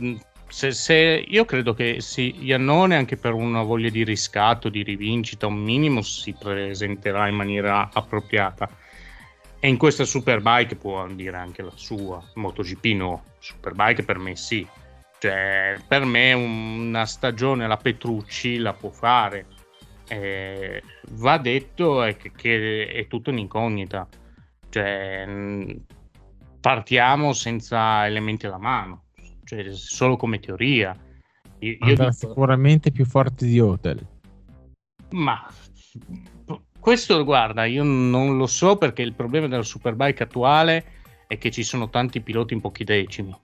[0.47, 5.47] se, se, io credo che sì, Iannone anche per una voglia di riscatto, di rivincita,
[5.47, 8.69] un minimo si presenterà in maniera appropriata
[9.65, 14.67] e in questa Superbike può dire anche la sua, MotoGP no, Superbike per me sì.
[15.17, 19.47] Cioè, per me una stagione la Petrucci la può fare.
[20.07, 24.07] Eh, va detto è che, che, è tutto un'incognita.
[24.69, 25.25] Cioè,
[26.61, 29.04] partiamo senza elementi alla mano,
[29.45, 30.97] cioè, solo come teoria.
[31.59, 34.05] Io, io dico, sicuramente più forte di Hotel.
[35.11, 35.47] Ma
[36.79, 40.85] questo, guarda, io non lo so perché il problema della Superbike attuale
[41.27, 43.35] è che ci sono tanti piloti in pochi decimi.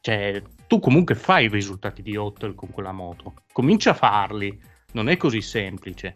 [0.00, 3.34] Cioè, tu comunque fai i risultati di Hotel con quella moto.
[3.52, 4.60] Comincia a farli,
[4.92, 6.12] non è così semplice.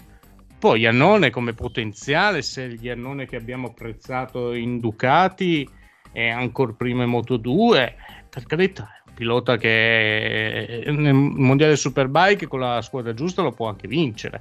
[0.59, 5.67] Poi Iannone come potenziale, se gli Iannone che abbiamo apprezzato in Ducati
[6.13, 7.95] è ancora prima in Moto 2,
[8.29, 14.41] per carità, pilota che nel mondiale Superbike con la squadra giusta lo può anche vincere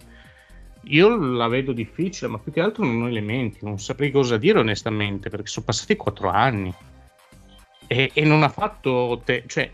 [0.90, 4.60] io la vedo difficile, ma più che altro non ho elementi, non saprei cosa dire
[4.60, 6.74] onestamente, perché sono passati quattro anni
[7.88, 9.22] e, e non ha fatto...
[9.24, 9.70] Te- cioè,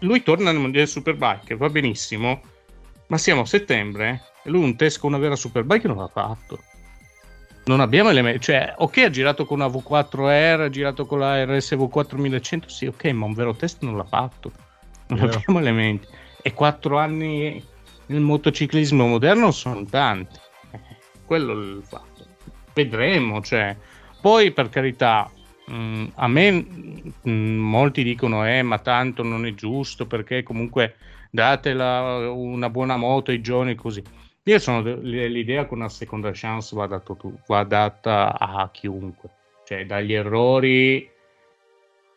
[0.00, 2.40] lui torna nel Mondiale Superbike, va benissimo,
[3.08, 6.58] ma siamo a settembre e lui un test con una vera Superbike non l'ha fatto.
[7.64, 11.88] Non abbiamo elementi, cioè, ok, ha girato con una V4R, ha girato con la RSV
[11.88, 14.50] 4100, sì, ok, ma un vero test non l'ha fatto.
[15.08, 15.38] Non Vero.
[15.38, 16.06] abbiamo elementi.
[16.42, 17.62] E quattro anni
[18.06, 20.38] nel motociclismo moderno sono tanti.
[20.72, 20.80] Eh,
[21.24, 22.26] quello è il fatto.
[22.72, 23.76] Vedremo, cioè.
[24.20, 25.30] Poi per carità,
[25.66, 30.42] mh, mm, a me mh, mm, molti dicono eh, ma tanto non è giusto perché
[30.42, 30.96] comunque
[31.30, 34.02] date la, una buona moto ai giovani così.
[34.44, 37.14] Io sono dell'idea che una seconda chance va data,
[37.46, 39.30] va data a chiunque,
[39.64, 41.08] cioè dagli errori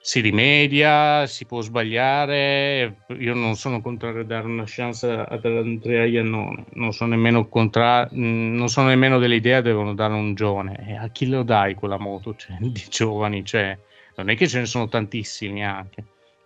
[0.06, 3.06] si rimedia, si può sbagliare.
[3.18, 8.08] Io non sono contrario a dare una chance ad Andrea Iannone, non sono nemmeno, contra-
[8.12, 10.86] non sono nemmeno dell'idea che devono dare un giovane.
[10.88, 13.44] E a chi lo dai quella moto cioè, di giovani?
[13.44, 13.76] Cioè,
[14.18, 16.04] non è che ce ne sono tantissimi anche.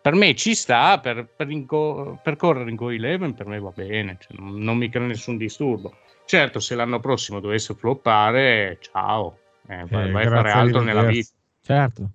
[0.10, 3.70] Per me ci sta, per, per, inco- per correre in Go Eleven per me va
[3.70, 5.98] bene, cioè, non, non, mi crea nessun disturbo.
[6.26, 9.38] Certo, se l'anno prossimo dovesse floppare, ciao,
[9.68, 11.30] eh, vai, eh, vai a fare altro nella vita.
[11.62, 12.10] Certo.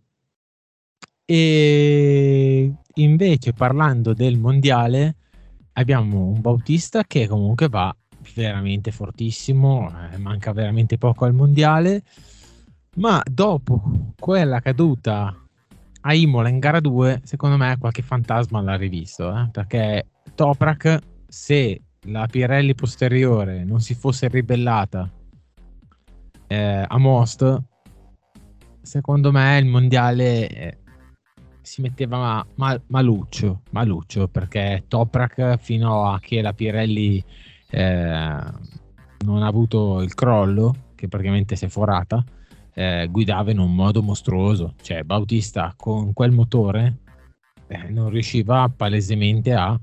[1.24, 5.14] E invece parlando del mondiale
[5.74, 7.94] abbiamo un Bautista che comunque va
[8.34, 12.02] veramente fortissimo, eh, manca veramente poco al mondiale,
[12.96, 13.84] ma dopo
[14.18, 15.43] quella caduta
[16.06, 19.48] a Imola in gara 2, secondo me qualche fantasma l'ha rivisto, eh?
[19.50, 25.10] perché Toprak se la Pirelli posteriore non si fosse ribellata
[26.46, 27.62] eh, a Most,
[28.82, 30.78] secondo me il mondiale
[31.62, 37.24] si metteva mal, maluccio, maluccio perché Toprak fino a che la Pirelli
[37.70, 38.42] eh,
[39.24, 42.22] non ha avuto il crollo, che praticamente si è forata,
[42.74, 44.74] eh, guidava in un modo mostruoso.
[44.82, 46.98] Cioè, Bautista con quel motore
[47.68, 49.78] eh, non riusciva palesemente a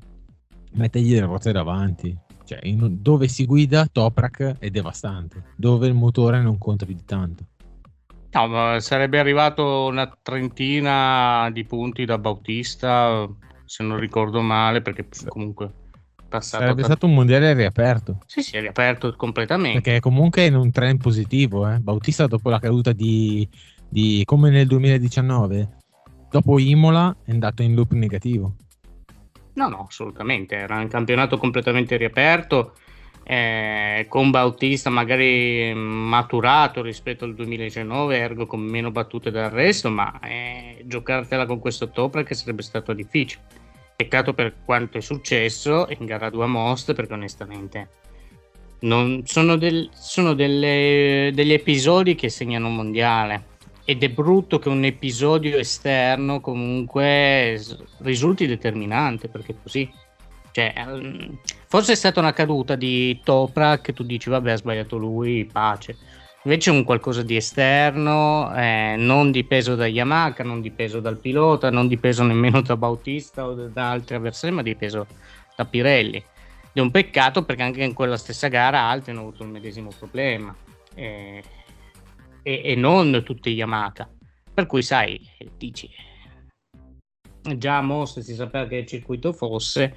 [0.74, 2.16] mettergli le ruote davanti.
[2.44, 5.54] Cioè, in, dove si guida, Toprak è devastante.
[5.56, 7.46] Dove il motore non conta più di tanto.
[8.34, 13.28] No, sarebbe arrivato una trentina di punti da Bautista,
[13.66, 15.81] se non ricordo male, perché comunque
[16.32, 16.64] passato.
[16.64, 18.20] Sarebbe stato un mondiale riaperto.
[18.26, 19.82] Sì, sì, è riaperto completamente.
[19.82, 21.70] Perché comunque è in un trend positivo.
[21.70, 21.80] Eh?
[21.80, 23.48] Bautista dopo la caduta di,
[23.88, 25.70] di, come nel 2019,
[26.30, 28.56] dopo Imola è andato in loop negativo.
[29.54, 30.56] No, no, assolutamente.
[30.56, 32.74] Era un campionato completamente riaperto.
[33.24, 40.20] Eh, con Bautista magari maturato rispetto al 2019, ergo con meno battute del resto, ma
[40.22, 43.60] eh, giocartela con questo Topra che sarebbe stato difficile.
[44.02, 47.90] Peccato per quanto è successo in gara 2 a Most, perché onestamente
[48.80, 53.46] non, sono, del, sono delle, degli episodi che segnano un mondiale.
[53.86, 57.64] Ed è brutto che un episodio esterno comunque
[58.00, 59.88] risulti determinante, perché così.
[60.50, 61.38] Cioè, ehm,
[61.68, 65.96] forse è stata una caduta di Topra che tu dici, vabbè, ha sbagliato lui, pace
[66.44, 71.88] Invece un qualcosa di esterno, eh, non dipeso da Yamaha, non dipeso dal pilota, non
[71.88, 75.06] dipeso nemmeno da Bautista o da altri avversari, ma dipeso
[75.56, 76.18] da Pirelli.
[76.18, 76.26] Ed
[76.74, 80.56] è un peccato perché anche in quella stessa gara altri hanno avuto il medesimo problema
[80.96, 81.44] eh,
[82.42, 84.10] e, e, non tutti Yamaha.
[84.52, 85.22] Per cui sai,
[85.56, 85.88] dici,
[87.56, 89.96] già a Most si sapeva che il circuito fosse,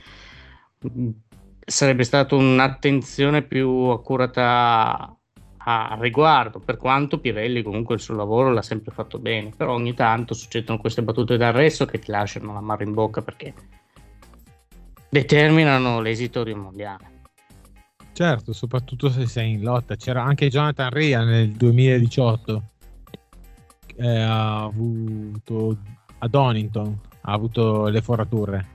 [1.65, 5.19] sarebbe stata un'attenzione più accurata
[5.67, 9.95] a riguardo, per quanto Pirelli comunque il suo lavoro l'ha sempre fatto bene, però ogni
[9.95, 13.55] tanto succedono queste battute d'arresto che ti lasciano la mano in bocca perché
[15.09, 17.13] determinano l'esito di un mondiale.
[18.13, 19.97] Certo, soprattutto se sei in lotta.
[19.97, 22.63] C'era anche Jonathan Ria nel 2018,
[23.97, 25.79] eh, ha avuto
[26.19, 28.67] a Donington, ha avuto le forature.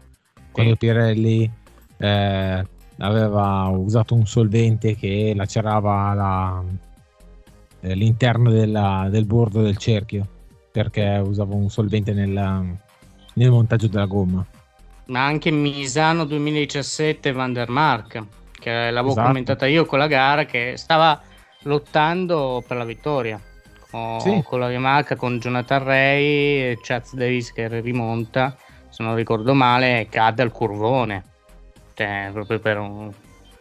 [0.51, 1.49] Quando Pirelli
[1.97, 2.67] eh,
[2.99, 6.63] aveva usato un solvente che lacerava la,
[7.81, 10.27] eh, l'interno della, del bordo del cerchio
[10.71, 12.63] perché usava un solvente nella,
[13.33, 14.45] nel montaggio della gomma.
[15.05, 19.25] Ma anche Misano 2017 Van der Mark, che l'avevo esatto.
[19.25, 21.19] commentata io con la gara, che stava
[21.63, 23.41] lottando per la vittoria
[23.89, 24.43] con, sì.
[24.45, 26.25] con la Yamaha, con Jonathan Ray
[26.71, 28.55] e Chaz Davis che rimonta,
[28.89, 31.28] se non ricordo male, cade al curvone
[31.99, 33.11] cioè, proprio per un,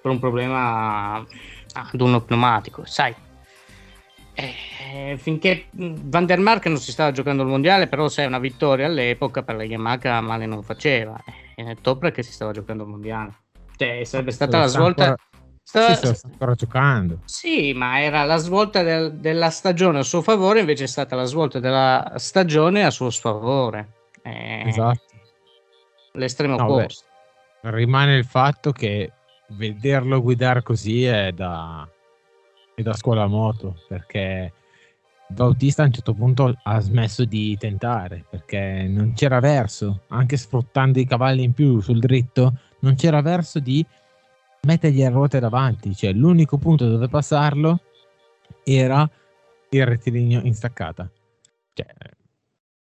[0.00, 3.12] per un problema ad uno pneumatico, sai.
[4.32, 8.86] Eh, finché Van der Mark non si stava giocando il mondiale, però sai, una vittoria
[8.86, 11.20] all'epoca per la Yamaha male non faceva.
[11.56, 13.34] E nel top che si stava giocando il mondiale.
[13.76, 15.02] Cioè, sarebbe stata la svolta.
[15.02, 15.26] Ancora...
[15.60, 15.94] Stava...
[15.96, 17.18] Sì, sta ancora giocando.
[17.24, 21.24] Sì, ma era la svolta del, della stagione a suo favore, invece è stata la
[21.24, 23.94] svolta della stagione a suo sfavore.
[24.22, 25.02] Eh, esatto.
[26.12, 27.07] L'estremo no, opposto
[27.70, 29.12] rimane il fatto che
[29.50, 31.88] vederlo guidare così è da,
[32.74, 34.52] è da scuola moto perché
[35.30, 40.98] Bautista a un certo punto ha smesso di tentare perché non c'era verso, anche sfruttando
[40.98, 43.84] i cavalli in più sul dritto, non c'era verso di
[44.62, 47.80] mettergli le ruote davanti, cioè l'unico punto dove passarlo
[48.64, 49.08] era
[49.70, 51.10] il rettilineo in staccata.
[51.74, 51.86] Cioè,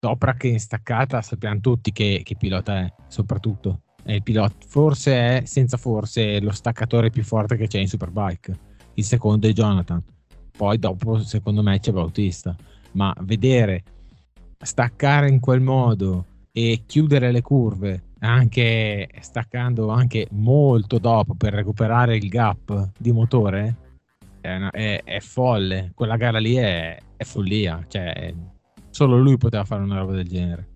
[0.01, 3.83] sopra che in staccata sappiamo tutti che, che pilota è, soprattutto
[4.15, 4.55] il pilota.
[4.67, 8.59] Forse è, senza forse, lo staccatore più forte che c'è in Superbike.
[8.95, 10.03] Il secondo è Jonathan.
[10.57, 12.57] Poi dopo, secondo me, c'è Bautista.
[12.93, 13.83] Ma vedere
[14.59, 22.17] staccare in quel modo e chiudere le curve, anche staccando anche molto dopo per recuperare
[22.17, 23.77] il gap di motore,
[24.41, 25.93] è, una, è, è folle.
[25.95, 27.85] Quella gara lì è, è follia.
[27.87, 28.35] Cioè,
[28.91, 30.68] solo lui poteva fare una roba del genere.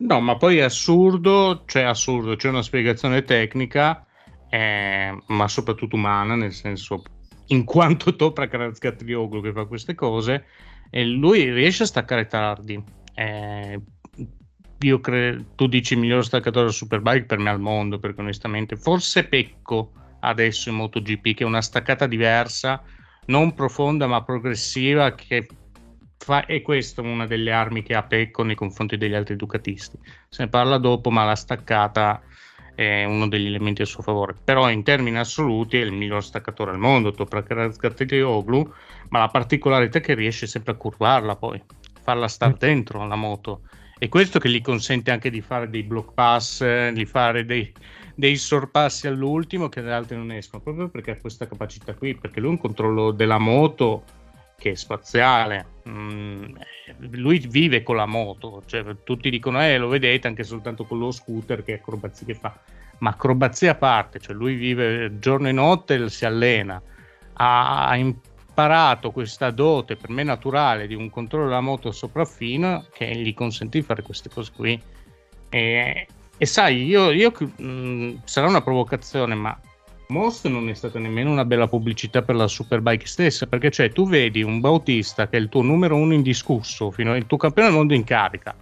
[0.00, 4.06] No, ma poi è assurdo, cioè assurdo, c'è una spiegazione tecnica,
[4.48, 7.02] eh, ma soprattutto umana, nel senso,
[7.48, 10.46] in quanto Topra Krazgatrioglu che fa queste cose,
[10.88, 12.82] e lui riesce a staccare tardi.
[13.14, 13.78] Eh,
[14.78, 18.76] io credo, tu dici il miglior staccatore del Superbike per me al mondo, perché onestamente
[18.76, 22.82] forse Pecco adesso in MotoGP, che è una staccata diversa,
[23.26, 25.46] non profonda ma progressiva, che
[26.22, 29.98] fa, è questa una delle armi che ha Pecco nei confronti degli altri ducatisti.
[30.28, 32.22] Se ne parla dopo, ma la staccata
[32.74, 34.34] è uno degli elementi a suo favore.
[34.44, 38.72] Però in termini assoluti è il miglior staccatore al mondo, Toprak Gattegoglu,
[39.08, 41.60] ma la particolarità è che riesce sempre a curvarla poi,
[42.02, 43.62] farla stare dentro la moto.
[43.98, 47.70] E questo che gli consente anche di fare dei block pass, di fare dei,
[48.14, 52.40] dei sorpassi all'ultimo che gli altri non escono, proprio perché ha questa capacità qui, perché
[52.40, 54.04] lui ha un controllo della moto
[54.60, 55.78] che è spaziale.
[55.88, 56.54] Mm,
[57.12, 61.10] lui vive con la moto, cioè, tutti dicono, eh, lo vedete anche soltanto con lo
[61.10, 62.54] scooter che acrobazie che fa,
[62.98, 66.80] ma acrobazie a parte, cioè lui vive giorno e notte, si allena,
[67.32, 73.06] ha, ha imparato questa dote per me naturale di un controllo della moto sopraffino che
[73.16, 74.80] gli consentì di fare queste cose qui.
[75.48, 76.06] E,
[76.36, 79.58] e sai, io, io mh, mm, sarà una provocazione, ma
[80.10, 84.06] Most non è stata nemmeno una bella pubblicità per la Superbike stessa, perché cioè tu
[84.06, 87.78] vedi un Bautista che è il tuo numero uno indiscusso, fino al tuo campione del
[87.78, 88.54] mondo in carica,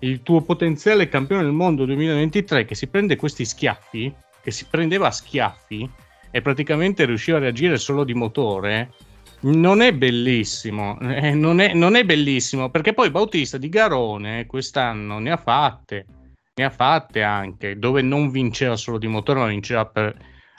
[0.00, 5.10] il tuo potenziale campione del mondo 2023 che si prende questi schiaffi, che si prendeva
[5.10, 5.90] schiaffi
[6.30, 8.92] e praticamente riusciva a reagire solo di motore,
[9.40, 15.18] non è bellissimo, eh, non, è, non è bellissimo perché poi Bautista di Garone quest'anno
[15.18, 16.06] ne ha fatte,
[16.54, 20.16] ne ha fatte anche, dove non vinceva solo di motore, ma vinceva per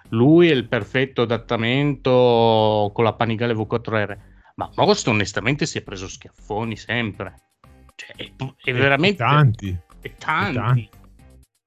[0.10, 4.18] lui è il perfetto adattamento con la Panigale V4R.
[4.56, 7.36] Ma Most onestamente si è preso schiaffoni sempre.
[7.96, 8.32] Cioè, è,
[8.64, 9.24] è veramente...
[9.24, 9.78] E tanti.
[10.02, 10.54] E tanti.
[10.54, 10.90] tanti.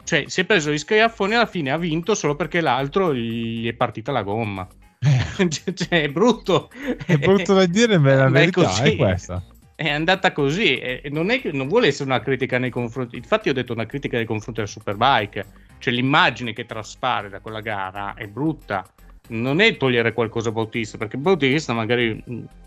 [0.04, 3.66] Cioè, si è preso gli schiaffoni e alla fine ha vinto solo perché l'altro gli
[3.68, 4.66] è partita la gomma.
[4.98, 5.48] Eh.
[5.48, 6.70] cioè, è brutto.
[7.06, 9.42] È brutto da dire, ma la verità è, è questa
[9.74, 13.52] è andata così e non, è, non vuole essere una critica nei confronti infatti ho
[13.52, 15.46] detto una critica nei confronti della Superbike
[15.82, 18.86] cioè l'immagine che traspare da quella gara è brutta.
[19.30, 22.22] Non è togliere qualcosa a Bautista, perché Bautista magari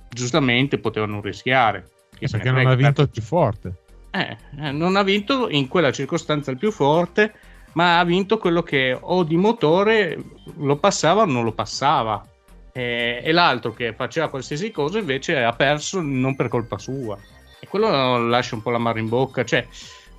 [0.09, 1.91] giustamente poteva non rischiare.
[2.20, 3.74] Eh, perché non ha vinto il più forte.
[4.11, 7.34] Eh, eh, non ha vinto in quella circostanza il più forte,
[7.74, 10.22] ma ha vinto quello che o di motore
[10.57, 12.22] lo passava o non lo passava.
[12.74, 17.18] Eh, e l'altro che faceva qualsiasi cosa invece ha perso non per colpa sua.
[17.61, 19.45] E quello lascia un po' la mano in bocca.
[19.45, 19.66] Cioè,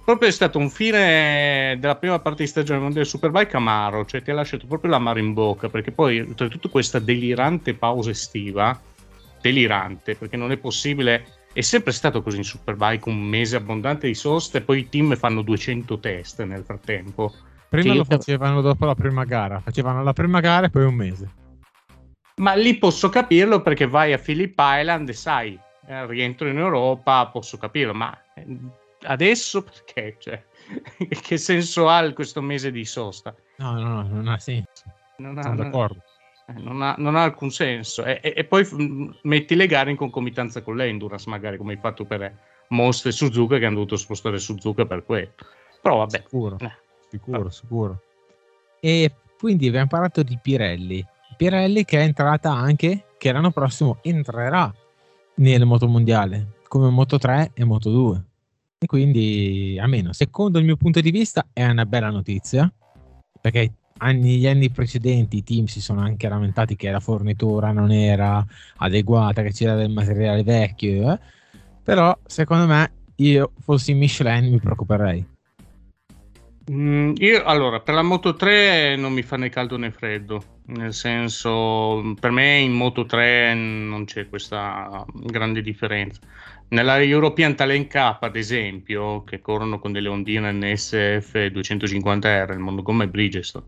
[0.07, 4.31] proprio è stato un fine della prima parte di stagione mondiale Superbike amaro, cioè ti
[4.31, 8.81] ha lasciato proprio l'amaro in bocca, perché poi oltretutto questa delirante pausa estiva,
[9.41, 14.15] delirante, perché non è possibile, è sempre stato così in Superbike, un mese abbondante di
[14.15, 17.35] sosta e poi i team fanno 200 test nel frattempo.
[17.69, 21.31] Prima lo facevano dopo la prima gara, facevano la prima gara e poi un mese.
[22.37, 27.27] Ma lì posso capirlo perché vai a Phillip Island e sai, eh, rientro in Europa,
[27.27, 28.47] posso capirlo, ma eh,
[29.07, 30.17] adesso perché?
[30.19, 30.45] Cioè,
[31.23, 33.35] che senso ha questo mese di sosta?
[33.57, 34.85] No, no, no, non ha senso.
[35.19, 36.03] Non ha, Sono d'accordo.
[36.49, 38.05] Eh, non ha, non ha, alcun senso.
[38.05, 41.79] E, e, e, poi mm, metti le gare in concomitanza con l'Endurance, magari come hai
[41.79, 42.33] fatto per
[42.69, 45.33] Most e Suzuka, che hanno dovuto spostare Suzuka per quello.
[45.81, 46.23] Però vabbè.
[46.25, 46.73] Sicuro, eh.
[47.09, 48.03] sicuro, sicuro.
[48.81, 51.05] E quindi abbiamo parlato di Pirelli.
[51.37, 54.73] Pirelli che è entrata anche, che l'anno prossimo entrerà
[55.37, 58.25] nel motomondiale, come Moto 3 e Moto 2.
[58.79, 62.71] E quindi, almeno secondo il mio punto di vista, è una bella notizia
[63.41, 68.45] perché negli anni precedenti i team si sono anche lamentati che la fornitura non era
[68.79, 71.13] adeguata, che c'era del materiale vecchio.
[71.13, 71.19] Eh?
[71.83, 75.25] Però, secondo me, io fossi Michelin mi preoccuperei.
[76.69, 80.93] Mm, io allora per la Moto 3 non mi fa né caldo né freddo, nel
[80.93, 86.19] senso per me in Moto 3 non c'è questa grande differenza.
[86.69, 93.05] Nella European Talent Cup, ad esempio, che corrono con delle ondine NSF 250R, il monogomme
[93.05, 93.65] è Bridgestone,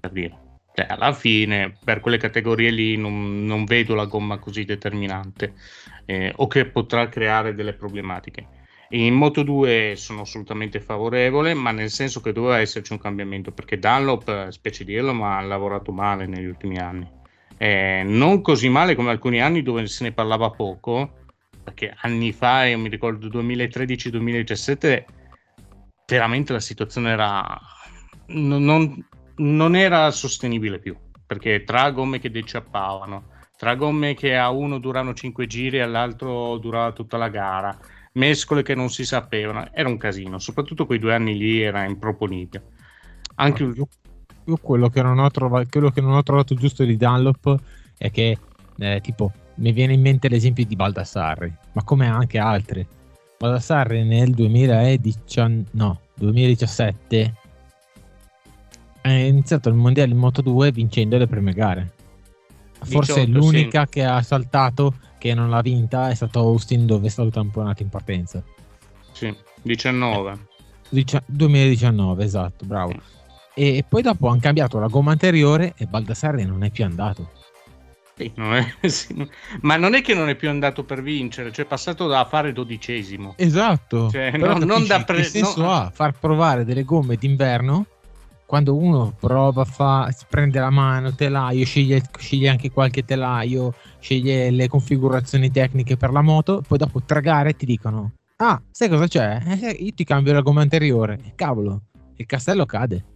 [0.00, 0.38] per dire.
[0.74, 5.54] Cioè, alla fine, per quelle categorie lì, non, non vedo la gomma così determinante
[6.06, 8.46] eh, o che potrà creare delle problematiche.
[8.90, 13.78] In Moto 2 sono assolutamente favorevole, ma nel senso che doveva esserci un cambiamento, perché
[13.78, 17.06] Dunlop, specie dirlo, ma ha lavorato male negli ultimi anni.
[17.58, 21.24] Eh, non così male come alcuni anni dove se ne parlava poco,
[21.66, 25.04] perché anni fa, io mi ricordo 2013-2017,
[26.06, 27.58] veramente la situazione era
[28.26, 29.04] non, non,
[29.38, 30.96] non, era sostenibile più,
[31.26, 36.56] perché tra gomme che deciappavano, tra gomme che a uno durano 5 giri e all'altro
[36.58, 37.76] durava tutta la gara,
[38.12, 42.62] mescole che non si sapevano, era un casino, soprattutto quei due anni lì era improponibile.
[43.34, 43.64] Anche...
[43.64, 43.88] Io,
[44.44, 47.58] io quello, che non ho trovato, quello che non ho trovato giusto di Dunlop
[47.98, 48.38] è che
[48.78, 52.86] eh, tipo mi viene in mente l'esempio di Baldassarri, ma come anche altri.
[53.38, 57.34] Baldassarri nel 2019, no, 2017
[59.02, 61.92] ha iniziato il mondiale in Moto 2 vincendo le prime gare.
[62.82, 63.90] Forse 18, l'unica sì.
[63.90, 67.88] che ha saltato che non l'ha vinta è stato Austin dove è stato tamponato in
[67.88, 68.42] partenza.
[69.12, 70.38] Sì, 19.
[70.90, 72.94] Eh, 2019, esatto, bravo.
[73.54, 77.30] E poi dopo hanno cambiato la gomma anteriore e Baldassarri non è più andato.
[78.16, 79.28] Sì, non è, sì,
[79.60, 82.52] ma non è che non è più andato per vincere, cioè è passato da fare
[82.52, 83.34] dodicesimo.
[83.36, 84.08] Esatto.
[84.10, 87.86] Cioè, non, non da pre- che senso no, ha far provare delle gomme d'inverno
[88.46, 94.50] quando uno prova, fa, si prende la mano, telaio, sceglie, sceglie anche qualche telaio, sceglie
[94.50, 99.06] le configurazioni tecniche per la moto, poi dopo tre gare ti dicono Ah, sai cosa
[99.06, 99.40] c'è?
[99.46, 101.32] Eh, io ti cambio la gomma anteriore.
[101.34, 101.82] Cavolo,
[102.16, 103.15] il castello cade.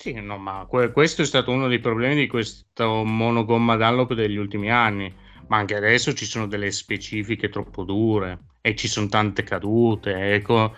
[0.00, 4.36] Sì, no, ma que- questo è stato uno dei problemi di questo monogomma Dunlop degli
[4.36, 5.12] ultimi anni.
[5.48, 10.34] Ma anche adesso ci sono delle specifiche troppo dure e ci sono tante cadute.
[10.34, 10.76] Ecco,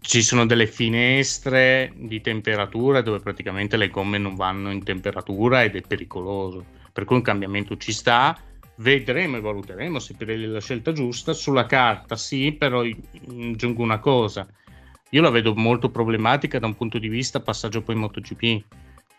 [0.00, 5.76] ci sono delle finestre di temperatura dove praticamente le gomme non vanno in temperatura ed
[5.76, 6.64] è pericoloso.
[6.92, 8.36] Per cui un cambiamento ci sta.
[8.76, 11.32] Vedremo e valuteremo se Pirelli è la scelta giusta.
[11.32, 14.48] Sulla carta sì, però aggiungo una cosa
[15.10, 18.64] io la vedo molto problematica da un punto di vista passaggio poi MotoGP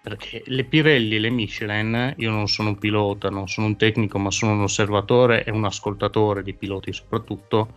[0.01, 4.17] perché le Pirelli e le Michelin, io non sono un pilota, non sono un tecnico,
[4.17, 7.73] ma sono un osservatore e un ascoltatore di piloti soprattutto,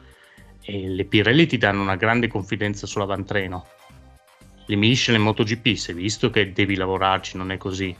[0.62, 3.66] e le Pirelli ti danno una grande confidenza sull'avantreno.
[4.66, 7.94] Le Michelin MotoGP, si è visto che devi lavorarci, non è così.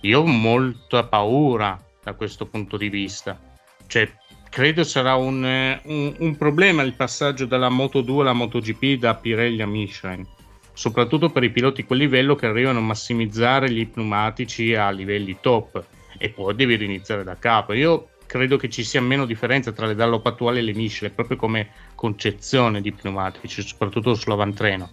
[0.00, 3.38] Io ho molta paura da questo punto di vista.
[3.86, 4.10] Cioè,
[4.52, 5.42] credo sarà un,
[5.84, 10.26] un, un, problema il passaggio dalla Moto 2 alla MotoGP da Pirelli a Michelin,
[10.74, 15.38] soprattutto per i piloti di quel livello che arrivano a massimizzare gli pneumatici a livelli
[15.40, 15.82] top
[16.18, 17.72] e poi devi riniziare da capo.
[17.72, 21.38] Io credo che ci sia meno differenza tra le Dallop attuali e le Michelin, proprio
[21.38, 24.90] come concezione di pneumatici, soprattutto sull'avantreno.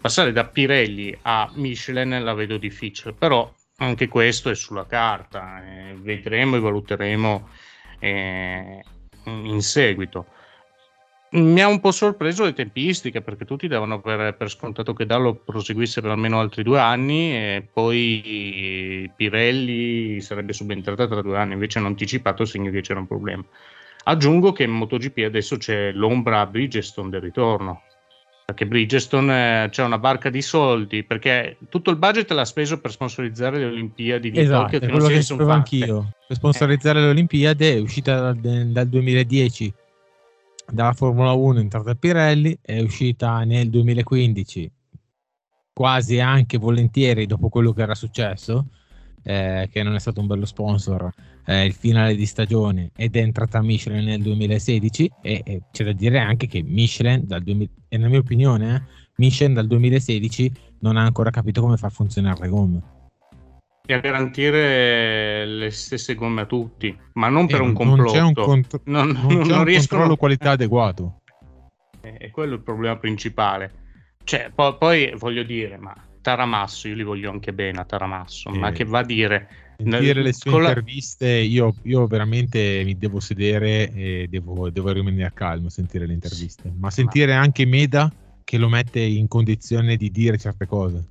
[0.00, 5.94] Passare da Pirelli a Michelin la vedo difficile, però anche questo è sulla carta, eh,
[5.94, 7.48] vedremo e valuteremo
[7.98, 8.82] eh,
[9.24, 10.26] in seguito.
[11.30, 15.34] Mi ha un po' sorpreso le tempistiche perché tutti davano per, per, scontato che Dallo
[15.34, 21.78] proseguisse per almeno altri due anni e poi Pirelli sarebbe subentrata tra due anni, invece
[21.78, 23.44] hanno anticipato segno che c'era un problema.
[24.04, 27.82] Aggiungo che in MotoGP adesso c'è l'ombra Bridgestone del ritorno,
[28.48, 32.90] perché Bridgestone eh, c'è una barca di soldi perché tutto il budget l'ha speso per
[32.90, 37.02] sponsorizzare le Olimpiadi di esatto, Tokyo che non si sono anch'io per sponsorizzare eh.
[37.02, 39.74] le Olimpiadi è uscita dal, dal 2010
[40.66, 44.72] dalla Formula 1 entrata Pirelli è uscita nel 2015
[45.74, 48.68] quasi anche volentieri dopo quello che era successo
[49.22, 51.10] eh, che non è stato un bello sponsor,
[51.46, 55.92] eh, il finale di stagione ed è entrata Michelin nel 2016 e, e c'è da
[55.92, 58.82] dire anche che Michelin, dal 2000, e nella mia opinione, eh,
[59.16, 62.82] Michelin dal 2016 non ha ancora capito come far funzionare le gomme.
[63.86, 68.18] E a garantire le stesse gomme a tutti, ma non per un complotto.
[68.18, 70.00] Non un, contro- non, un riescono...
[70.00, 71.22] controllo qualità adeguato.
[72.00, 73.86] È quello il problema principale.
[74.24, 78.58] Cioè, poi, poi voglio dire, ma Taramasso, io li voglio anche bene a Taramasso, eh,
[78.58, 79.48] ma che va a dire...
[79.78, 85.68] Sentire le sue interviste, io, io, veramente mi devo sedere e devo, devo rimanere calmo
[85.68, 87.40] a sentire le interviste, ma sentire ma...
[87.40, 88.12] anche Meda
[88.42, 91.06] che lo mette in condizione di dire certe cose.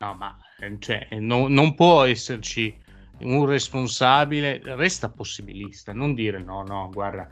[0.00, 0.36] No, ma
[0.78, 2.76] cioè, no, non può esserci
[3.20, 7.28] un responsabile, resta possibilista, non dire no, no, guarda,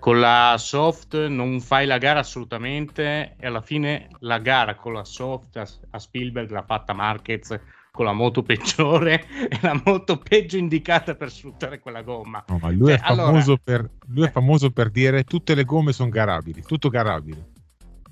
[0.00, 5.04] con la soft non fai la gara assolutamente e alla fine la gara con la
[5.04, 7.60] soft a, a Spielberg l'ha fatta Marquez
[7.92, 12.44] con la moto peggiore e la moto peggio indicata per sfruttare quella gomma.
[12.48, 13.60] No, ma lui, cioè, è, famoso allora...
[13.62, 17.48] per, lui è famoso per dire tutte le gomme sono garabili, tutto garabile.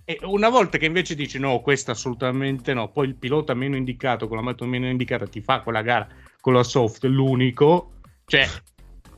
[0.04, 4.28] E una volta che invece dici no, questa assolutamente no, poi il pilota meno indicato
[4.28, 6.06] con la moto meno indicata ti fa quella gara
[6.40, 7.92] con la soft, l'unico,
[8.26, 8.46] cioè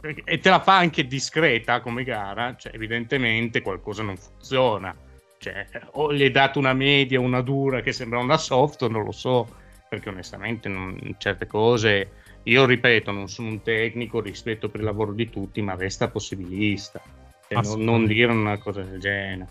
[0.03, 4.95] e te la fa anche discreta come gara, cioè, evidentemente qualcosa non funziona.
[5.39, 9.13] Cioè, o gli hai dato una media, una dura che sembra una soft, non lo
[9.13, 9.49] so,
[9.89, 12.11] perché onestamente non, certe cose,
[12.45, 17.01] io ripeto, non sono un tecnico, rispetto per il lavoro di tutti, ma resta possibilista.
[17.49, 19.49] Cioè, non, non, dire una cosa del genere.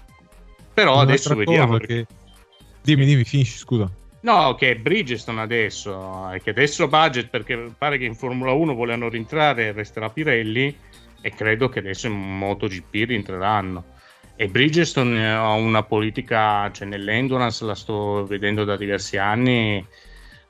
[0.74, 1.78] Però Un'altra adesso vediamo.
[1.78, 2.06] Perché...
[2.82, 3.92] Dimmi, dimmi, finisci, scusa.
[4.22, 9.08] No, che Bridgestone adesso, è che adesso budget perché pare che in Formula 1 vogliono
[9.08, 10.76] rientrare e resterà Pirelli
[11.22, 13.98] e credo che adesso in MotoGP rientreranno.
[14.36, 19.86] E Bridgestone ha una politica, cioè nell'endurance la sto vedendo da diversi anni,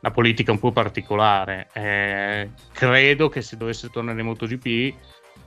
[0.02, 1.70] una politica un po' particolare.
[1.74, 4.96] Eh, credo che se dovesse tornare in MotoGP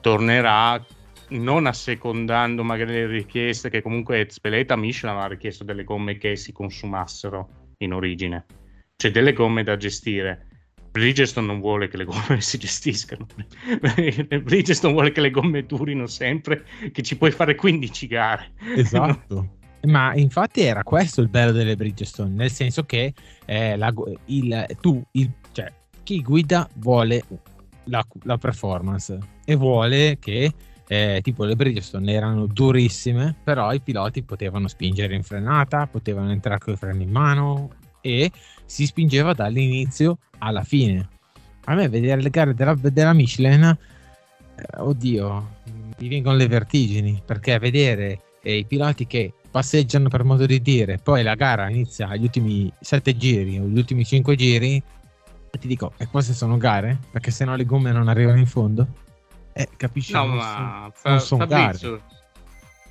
[0.01, 0.85] tornerà
[1.31, 6.53] non assecondando magari le richieste che comunque Speleta Michelin aveva richiesto delle gomme che si
[6.53, 8.45] consumassero in origine.
[8.97, 10.47] C'è delle gomme da gestire.
[10.91, 13.27] Bridgestone non vuole che le gomme si gestiscano.
[14.43, 18.53] Bridgestone vuole che le gomme durino sempre, che ci puoi fare 15 gare.
[18.77, 19.59] Esatto.
[19.85, 23.15] Ma infatti era questo il bello delle Bridgestone, nel senso che
[23.47, 23.93] eh, la,
[24.27, 25.73] il, tu, il, cioè,
[26.05, 27.25] chi guida vuole
[27.85, 30.53] la, la performance e vuole che
[30.89, 36.59] eh, tipo le Bridgestone erano durissime, però i piloti potevano spingere in frenata, potevano entrare
[36.59, 37.71] con i freni in mano,
[38.01, 38.31] e
[38.65, 41.09] si spingeva dall'inizio alla fine.
[41.65, 45.49] A me vedere le gare della, della Michelin, eh, oddio,
[45.99, 50.99] mi vengono le vertigini perché vedere eh, i piloti che passeggiano per modo di dire,
[50.99, 54.83] poi la gara inizia agli ultimi sette giri o gli ultimi cinque giri,
[55.55, 56.99] e ti dico, e queste sono gare?
[57.11, 58.89] Perché se no le gomme non arrivano in fondo?
[59.53, 60.13] Eh, capisci?
[60.13, 61.79] No, ma fa, sono gare.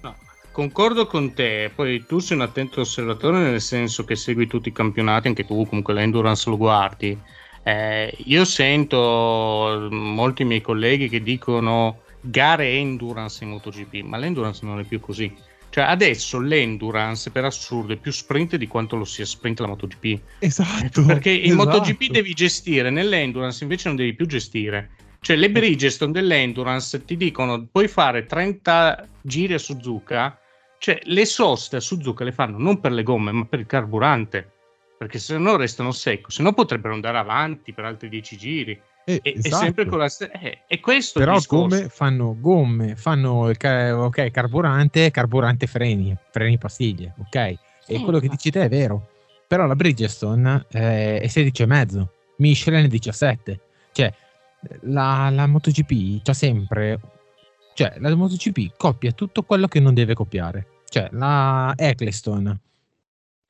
[0.01, 0.15] No,
[0.51, 4.73] concordo con te, poi tu sei un attento osservatore nel senso che segui tutti i
[4.73, 7.17] campionati, anche tu comunque l'endurance lo guardi.
[7.63, 14.79] Eh, io sento molti miei colleghi che dicono gare endurance in MotoGP, ma l'endurance non
[14.79, 19.25] è più così cioè, adesso l'endurance per assurdo è più sprint di quanto lo sia
[19.25, 20.19] sprint la MotoGP.
[20.39, 21.05] Esatto.
[21.05, 21.63] Perché in esatto.
[21.63, 24.89] MotoGP devi gestire, nell'endurance invece non devi più gestire.
[25.23, 30.39] Cioè, le Bridgestone dell'endurance ti dicono puoi fare 30 giri a Suzuka.
[30.79, 34.51] Cioè, le soste a Suzuka le fanno non per le gomme, ma per il carburante.
[34.97, 38.81] Perché se no restano secco, se no potrebbero andare avanti per altri 10 giri.
[39.05, 39.63] Eh, e, esatto.
[39.63, 40.31] sempre con la stessa.
[40.39, 47.13] Eh, e questo Però gomme fanno gomme, fanno ca- ok, carburante, carburante freni, freni pastiglie,
[47.19, 47.35] ok?
[47.35, 49.09] E sì, quello che dici te è vero.
[49.47, 52.07] Però la Bridgestone eh, è 16,5,
[52.37, 53.59] Michelin è 17.
[53.91, 54.13] Cioè,
[54.81, 56.99] la, la MotoGP c'ha sempre.
[57.73, 60.67] Cioè, la MotoGP copia tutto quello che non deve copiare.
[60.87, 62.59] Cioè, la Eccleston.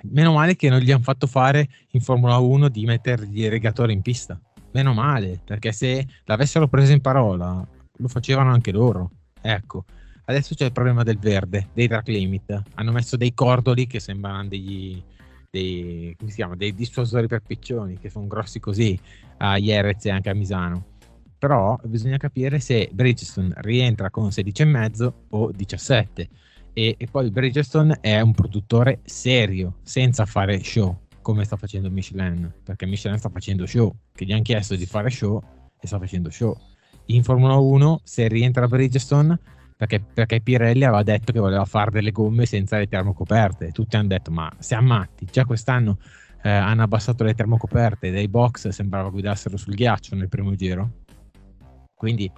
[0.04, 3.94] Meno male che non gli hanno fatto fare in Formula 1 di mettergli i regatori
[3.94, 4.40] in pista
[4.72, 7.66] meno male, perché se l'avessero preso in parola
[7.98, 9.12] lo facevano anche loro.
[9.42, 9.86] Ecco,
[10.26, 12.62] adesso c'è il problema del verde, dei track limit.
[12.76, 15.02] Hanno messo dei cordoli che sembrano degli,
[15.50, 19.00] dei, come si chiama, dei dissuasori per piccioni, che sono grossi così
[19.38, 20.86] a Jerez e anche a Misano.
[21.42, 26.30] Però bisogna capire se Bridgestone rientra con 16,5 o 17.
[26.72, 32.54] E, e poi Bridgestone è un produttore serio, senza fare show come sta facendo Michelin,
[32.64, 35.42] perché Michelin sta facendo show, che gli hanno chiesto di fare show
[35.80, 36.56] e sta facendo show.
[37.06, 39.40] In Formula 1, se rientra Bridgestone,
[39.76, 44.10] perché, perché Pirelli aveva detto che voleva fare delle gomme senza le termocoperte, tutti hanno
[44.10, 45.98] detto ma siamo matti, già quest'anno
[46.44, 51.01] eh, hanno abbassato le termocoperte, dei box sembrava guidassero sul ghiaccio nel primo giro,
[52.02, 52.32] quindi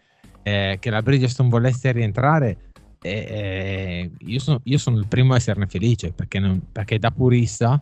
[0.43, 2.57] eh, che la Bridgestone volesse rientrare
[3.01, 7.11] eh, eh io, sono, io, sono, il primo a esserne felice perché, non, perché da
[7.11, 7.79] purista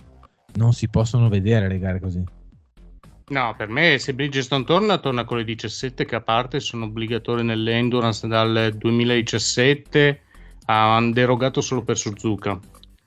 [0.58, 2.24] non si possono vedere le gare così.
[3.30, 7.44] No, per me se Bridgestone torna, torna con le 17 che a parte sono obbligatori
[7.44, 10.22] nell'endurance dal 2017,
[10.66, 12.60] hanno derogato solo per Suzuka.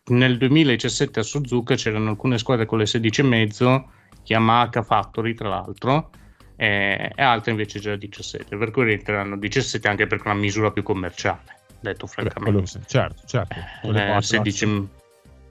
[0.07, 3.85] Nel 2017 a Suzuka c'erano alcune squadre con le 16,5,
[4.25, 6.11] Yamaha Factory tra l'altro,
[6.57, 10.83] e, altre invece già 17, per cui rientreranno 17 anche perché è una misura più
[10.83, 12.79] commerciale, detto francamente.
[12.79, 13.55] Beh, certo, certo.
[13.83, 14.89] Eh, 16,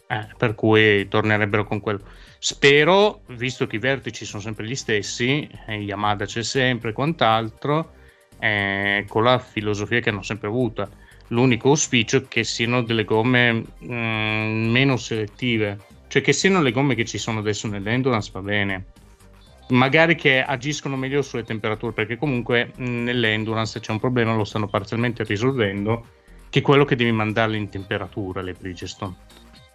[0.07, 2.01] eh, per cui tornerebbero con quello.
[2.39, 7.93] Spero, visto che i vertici sono sempre gli stessi, eh, Yamada c'è sempre e quant'altro,
[8.39, 10.89] eh, con la filosofia che hanno sempre avuto.
[11.27, 16.71] L'unico auspicio è che siano delle gomme mh, mm, meno selettive, cioè che siano le
[16.71, 18.85] gomme che ci sono adesso nell'endurance va bene.
[19.69, 25.23] Magari che agiscono meglio sulle temperature, perché comunque nell'endurance c'è un problema, lo stanno parzialmente
[25.23, 26.05] risolvendo,
[26.49, 29.15] che è quello che devi mandarle in temperatura le Bridgestone.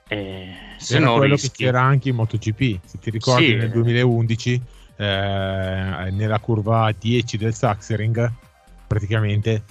[0.09, 1.51] Eh, se era quello rischi...
[1.51, 4.63] che c'era anche in MotoGP, se ti ricordi sì, nel 2011
[4.97, 8.33] eh, nella curva 10 del Saxering
[8.87, 9.63] praticamente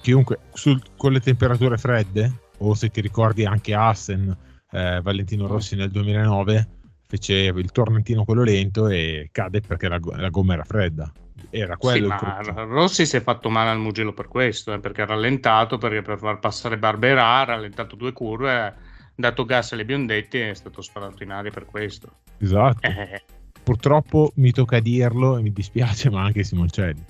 [0.00, 4.36] chiunque sul, con le temperature fredde o se ti ricordi anche Assen
[4.72, 6.68] eh, Valentino Rossi nel 2009
[7.12, 11.12] fece il tormentino quello lento e cade perché la, la gomma era fredda
[11.50, 15.02] era quello sì, ma Rossi si è fatto male al Mugello per questo eh, perché
[15.02, 20.50] ha rallentato perché per far passare Barbera ha rallentato due curve dato gas alle biondette
[20.50, 22.20] è stato sparato in aria per questo.
[22.38, 22.86] Esatto.
[22.86, 23.22] Eh.
[23.62, 27.04] Purtroppo mi tocca dirlo e mi dispiace, ma anche Simoncelli.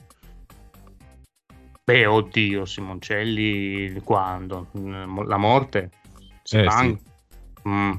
[1.85, 4.69] Beh, oddio, Simoncelli quando?
[5.27, 5.91] La morte?
[6.51, 6.99] Eh, sì.
[7.69, 7.93] mm.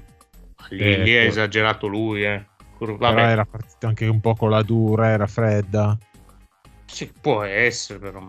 [0.70, 2.46] Lì, eh, lì è esagerato lui, eh.
[2.80, 3.16] Vabbè.
[3.16, 5.98] Però era partita anche un po' con la dura, era fredda.
[6.86, 8.28] Sì, può essere, però.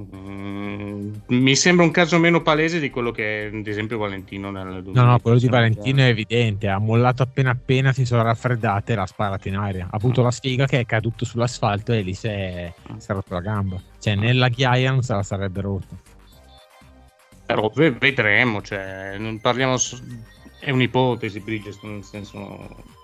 [0.00, 4.82] Mm, mi sembra un caso meno palese di quello che è ad esempio Valentino nel
[4.82, 5.02] 2000.
[5.02, 8.96] No, no, quello di Valentino è evidente, ha mollato appena appena si sono raffreddate e
[8.96, 9.86] l'ha sparato in aria.
[9.90, 13.34] Ha avuto la sfiga che è caduto sull'asfalto e lì si è, si è rotto
[13.34, 13.80] la gamba.
[13.98, 15.96] Cioè nella ghiaia non se la sarebbe rotta.
[17.46, 19.76] Però vedremo, cioè, non parliamo
[20.58, 22.96] è un'ipotesi Bridgestone nel senso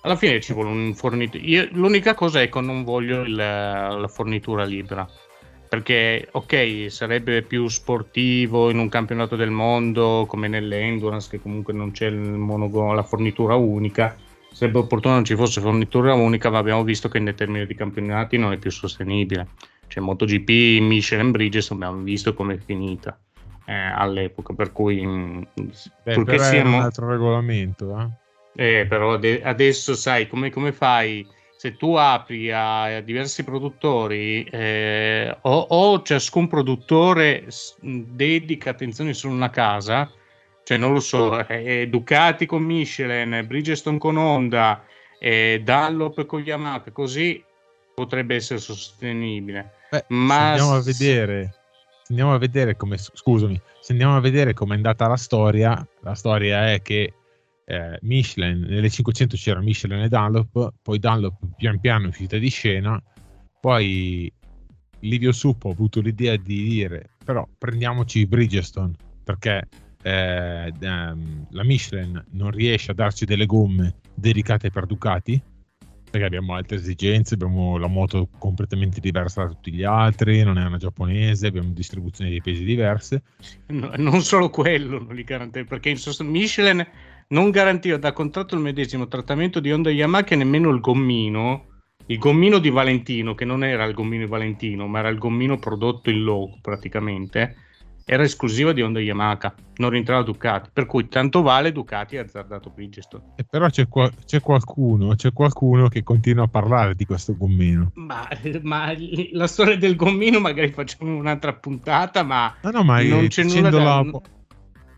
[0.00, 1.68] alla fine ci vuole un fornitore.
[1.72, 5.08] l'unica cosa è che non voglio il, la fornitura libera
[5.68, 11.90] perché ok sarebbe più sportivo in un campionato del mondo come nell'endurance che comunque non
[11.90, 14.16] c'è monogo- la fornitura unica
[14.54, 18.52] sarebbe opportuno non ci fosse fornitura unica, ma abbiamo visto che in determinati campionati non
[18.52, 19.48] è più sostenibile.
[19.88, 23.18] Cioè MotoGP, Michelin Bridges abbiamo visto come è finita
[23.66, 25.42] eh, all'epoca, per cui mm,
[26.02, 26.76] Beh, purché siamo...
[26.76, 28.22] un altro regolamento, eh?
[28.56, 31.26] Eh, però ade- adesso sai come, come, fai?
[31.56, 37.46] Se tu apri a, a diversi produttori eh, o, o, ciascun produttore
[37.80, 40.10] dedica attenzione solo a una casa,
[40.62, 44.84] cioè non lo so, eh, Ducati con Michelin, Bridgestone con Honda,
[45.18, 47.42] eh, Dunlop con Yamaha, così
[47.94, 49.72] potrebbe essere sostenibile.
[49.90, 51.63] Beh, Ma andiamo a vedere,
[52.08, 56.14] andiamo a vedere come, scusami, se andiamo a vedere come è andata la storia, la
[56.14, 57.12] storia è che
[57.66, 62.48] eh, Michelin, nelle 500 c'era Michelin e Dunlop, poi Dunlop pian piano è uscita di
[62.48, 63.02] scena,
[63.60, 64.30] poi
[65.00, 68.92] Livio Suppo ha avuto l'idea di dire però prendiamoci Bridgestone
[69.24, 69.66] perché
[70.02, 75.40] eh, ehm, la Michelin non riesce a darci delle gomme dedicate per Ducati
[76.14, 80.64] perché abbiamo altre esigenze, abbiamo la moto completamente diversa da tutti gli altri, non è
[80.64, 83.22] una giapponese, abbiamo distribuzioni di pesi diverse.
[83.66, 86.86] No, non solo quello, non li garante, perché in sostanza Michelin
[87.28, 91.66] non garantiva da contratto il medesimo trattamento di Honda Yamaha che nemmeno il gommino,
[92.06, 95.58] il gommino di Valentino, che non era il gommino di Valentino, ma era il gommino
[95.58, 97.56] prodotto in loco praticamente,
[98.06, 102.70] era esclusiva di Honda Yamaha, non rientrava Ducati, per cui tanto vale Ducati ha azzardato
[102.70, 103.32] Bridgestone.
[103.36, 107.92] E però c'è, qua- c'è, qualcuno, c'è qualcuno che continua a parlare di questo gommino.
[107.94, 108.28] Ma,
[108.62, 108.92] ma
[109.32, 113.70] la storia del gommino magari facciamo un'altra puntata, ma, no, no, ma non c'è nulla
[113.70, 114.06] da...
[114.10, 114.22] Po-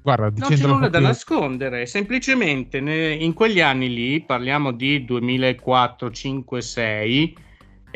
[0.03, 6.61] Guarda, non c'è nulla da nascondere, semplicemente in quegli anni lì, parliamo di 2004, 5,
[6.63, 7.37] 6,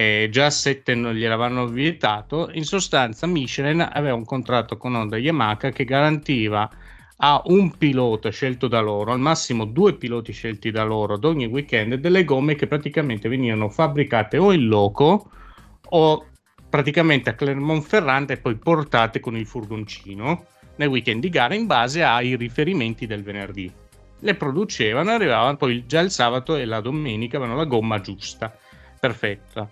[0.01, 5.57] eh, già 7 non gliel'avevano vietato, in sostanza Michelin aveva un contratto con Honda Yamaha
[5.59, 6.71] che garantiva
[7.19, 11.45] a un pilota scelto da loro, al massimo due piloti scelti da loro ad ogni
[11.45, 15.31] weekend, delle gomme che praticamente venivano fabbricate o in loco
[15.91, 16.27] o
[16.71, 20.47] praticamente a Clermont-Ferrand e poi portate con il furgoncino
[20.77, 23.71] nel weekend di gara in base ai riferimenti del venerdì.
[24.21, 28.51] Le producevano, arrivavano poi già il sabato e la domenica avevano la gomma giusta,
[28.99, 29.69] perfetta.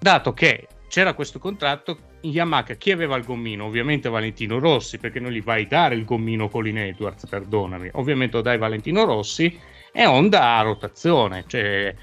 [0.00, 3.66] Dato che c'era questo contratto, Yamaha chi aveva il gommino?
[3.66, 7.90] Ovviamente Valentino Rossi, perché non gli vai dare il gommino Colin Edwards, perdonami.
[7.92, 9.58] Ovviamente lo dai Valentino Rossi
[9.92, 11.94] e Honda a rotazione, cioè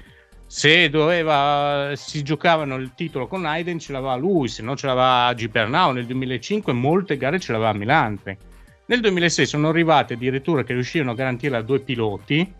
[0.46, 5.34] se doveva, si giocavano il titolo con Aiden ce l'aveva lui, se no ce l'aveva
[5.34, 8.38] Gipernau nel 2005 molte gare ce l'aveva Milante.
[8.86, 12.50] Nel 2006 sono arrivate addirittura che riuscirono a garantire a due piloti,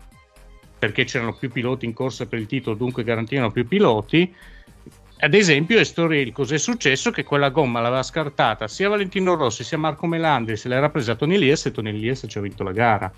[0.77, 4.35] perché c'erano più piloti in corsa per il titolo, dunque garantivano più piloti.
[5.21, 7.11] Ad esempio, Estoril, cos'è successo?
[7.11, 11.37] Che quella gomma l'aveva scartata sia Valentino Rossi sia Marco Melandri, se l'era presa Tony
[11.37, 13.11] Lies e Tony Lies ci ha vinto la gara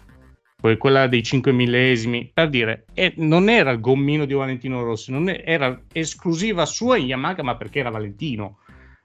[0.77, 5.43] quella dei 5 millesimi, per dire, eh, non era il gommino di Valentino Rossi, è,
[5.43, 8.59] era esclusiva sua in Yamaha, ma perché era Valentino.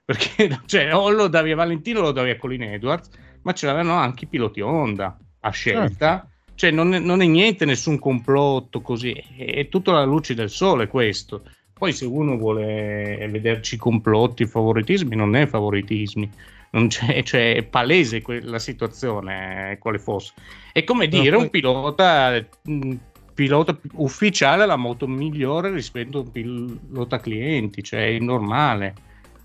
[0.05, 3.09] Perché cioè, o lo davi a Valentino o lo davi a Colin Edwards,
[3.41, 6.19] ma ce l'avevano anche i piloti Honda a scelta.
[6.19, 6.29] Certo.
[6.53, 10.49] Cioè, non è, non è, niente, nessun complotto così, è, è tutto alla luce del
[10.49, 11.43] sole questo.
[11.77, 16.29] Poi se uno vuole vederci complotti, favoritismi, non è favoritismi
[16.71, 20.33] non c'è, cioè è palese que- la situazione eh, quale fosse.
[20.71, 21.43] È come dire no, poi...
[21.43, 22.97] un pilota, un
[23.33, 28.95] pilota ufficiale la moto migliore rispetto a un pilota clienti, cioè è normale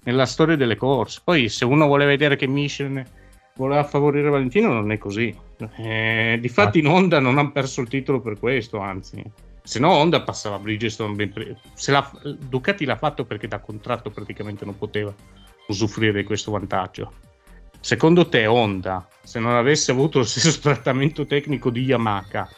[0.04, 1.20] nella storia delle corse.
[1.22, 3.04] Poi se uno vuole vedere che Michelin
[3.54, 5.34] voleva favorire Valentino non è così.
[5.76, 9.22] Eh, difatti in Honda non hanno perso il titolo per questo, anzi.
[9.62, 11.56] Se no Honda passava a Bridgestone ben.
[11.74, 15.14] Se la, Ducati l'ha fatto perché da contratto praticamente non poteva
[15.68, 17.12] usufruire di questo vantaggio.
[17.80, 22.48] Secondo te Honda, se non avesse avuto lo stesso trattamento tecnico di Yamaha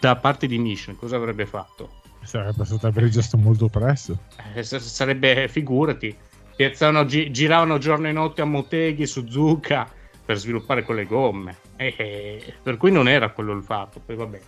[0.00, 2.02] da parte di Michelin, cosa avrebbe fatto?
[2.22, 4.18] Sarebbe stata Bridgestone molto presto.
[4.54, 6.16] Eh, sarebbe, figurati,
[6.56, 9.90] piazzavano, gi- giravano giorno e notte a Motegi, Suzuka
[10.24, 11.56] per sviluppare quelle gomme.
[11.76, 14.00] Eh, eh, per cui non era quello il fatto.
[14.04, 14.40] Poi vabbè,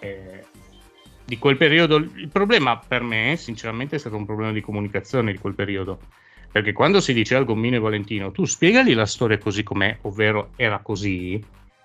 [0.00, 0.44] eh,
[1.24, 5.38] di quel periodo il problema per me, sinceramente, è stato un problema di comunicazione di
[5.38, 5.98] quel periodo
[6.52, 10.80] perché quando si diceva Gommino e Valentino, tu spiegagli la storia così com'è, ovvero era
[10.80, 11.40] così,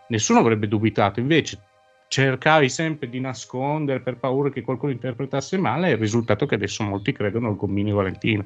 [0.08, 1.20] nessuno avrebbe dubitato.
[1.20, 1.60] Invece
[2.08, 6.84] cercavi sempre di nascondere per paura che qualcuno interpretasse male, il risultato è che adesso
[6.84, 8.44] molti credono al Gommino e Valentino.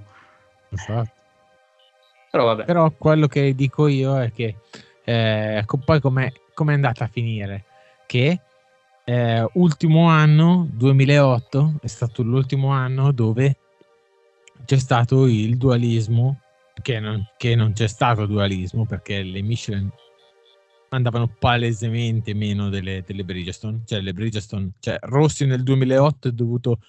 [0.72, 1.12] Esatto.
[2.30, 4.56] Però, Però, quello che dico io è che
[5.06, 7.64] eh, poi com'è, com'è andata a finire?
[8.06, 8.40] Che
[9.10, 13.58] eh, ultimo anno, 2008, è stato l'ultimo anno dove
[14.66, 16.42] c'è stato il dualismo,
[16.80, 19.90] che non, che non c'è stato dualismo perché le Michelin
[20.90, 23.82] andavano palesemente meno delle, delle Bridgestone.
[23.84, 26.80] Cioè, le Bridgestone, cioè Rossi nel 2008 è dovuto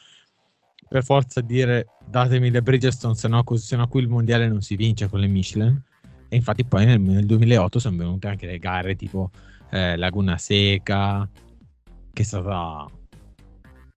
[0.91, 5.09] per forza dire datemi le Bridgestone, se no, così, qui il mondiale non si vince
[5.09, 5.83] con le Michelin.
[6.29, 9.31] E infatti poi nel, nel 2008 sono venute anche le gare tipo
[9.71, 11.27] eh, Laguna Seca,
[12.13, 12.87] che è stata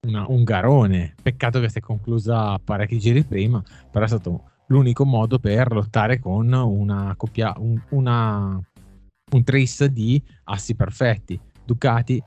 [0.08, 1.16] una, un garone.
[1.22, 3.62] Peccato che si è conclusa parecchi giri prima,
[3.92, 8.60] però è stato l'unico modo per lottare con una coppia, un, una,
[9.32, 12.22] un trace di assi perfetti, Ducati,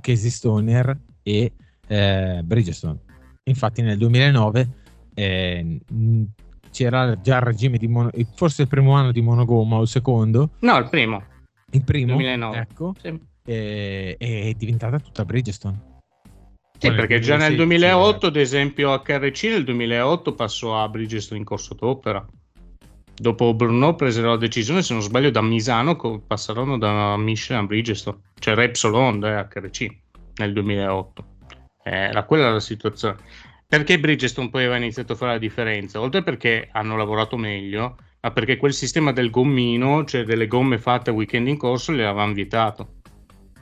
[0.00, 1.52] Casey Stoner e
[1.86, 3.00] eh, Bridgestone.
[3.44, 4.68] Infatti nel 2009
[5.14, 5.80] eh,
[6.70, 10.50] c'era già il regime di mono, forse il primo anno di monogomma o il secondo?
[10.60, 11.22] No, il primo.
[11.70, 12.14] Il primo?
[12.14, 12.58] 2009.
[12.58, 12.94] Ecco.
[13.00, 13.27] Sì.
[13.48, 15.96] E, è diventata tutta Bridgestone.
[16.78, 21.74] Sì, perché già nel 2008, ad esempio, HRC nel 2008 passò a Bridgestone in corso
[21.74, 22.24] d'opera.
[23.14, 28.18] Dopo Brno presero la decisione, se non sbaglio, da Misano passarono da Michelin a Bridgestone,
[28.38, 29.96] cioè Repsol Honda e HRC
[30.36, 31.24] nel 2008.
[31.82, 33.16] Era quella la situazione.
[33.66, 36.00] Perché Bridgestone poi aveva iniziato a fare la differenza?
[36.00, 41.10] Oltre perché hanno lavorato meglio, ma perché quel sistema del gommino, cioè delle gomme fatte
[41.10, 42.97] a weekend in corso, le avevano vietato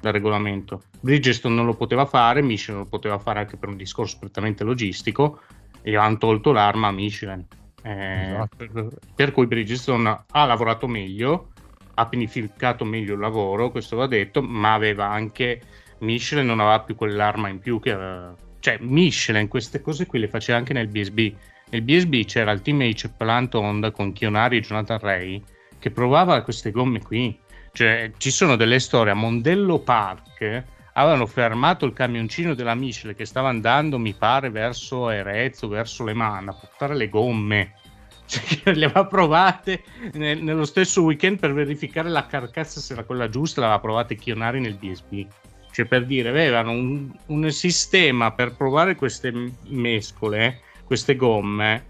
[0.00, 0.82] dal regolamento.
[1.00, 5.40] Bridgestone non lo poteva fare, Michelin lo poteva fare anche per un discorso prettamente logistico
[5.82, 7.44] e hanno tolto l'arma a Michelin.
[7.82, 8.90] Eh, esatto.
[9.14, 11.50] per, cui Bridgestone ha lavorato meglio,
[11.94, 15.60] ha pianificato meglio il lavoro, questo va detto, ma aveva anche
[15.98, 18.34] Michelin non aveva più quell'arma in più che aveva.
[18.58, 21.32] Cioè, Michelin queste cose qui le faceva anche nel BSB.
[21.70, 25.42] Nel BSB c'era il team H Plant Honda con Chionari e Jonathan Ray
[25.78, 27.36] che provava queste gomme qui
[27.76, 30.64] cioè, ci sono delle storie a Mondello Park.
[30.94, 36.14] Avevano fermato il camioncino della Michelin che stava andando, mi pare, verso Erezzo, verso Le
[36.14, 37.74] Mans, a portare le gomme.
[38.26, 43.28] Cioè, le aveva provate nel, nello stesso weekend per verificare la carcassa se era quella
[43.28, 45.26] giusta, l'aveva provate Chionari nel DSB.
[45.70, 49.34] Cioè, per dire, avevano un, un sistema per provare queste
[49.66, 51.84] mescole, queste gomme,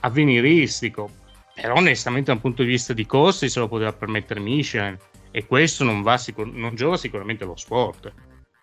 [0.00, 1.08] avveniristico.
[1.54, 4.98] Però onestamente da un punto di vista di costi se lo poteva permettere Michelin
[5.32, 8.12] e questo non, va sicur- non giova sicuramente lo sport.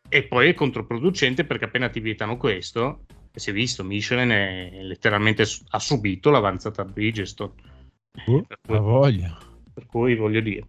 [0.07, 5.45] E poi è controproducente perché appena ti vietano questo, si è visto, Michelin è, letteralmente
[5.69, 7.51] ha subito l'avanzata Bridgestone.
[8.25, 9.37] Uh, cui, la voglia.
[9.73, 10.65] Per cui voglio dire.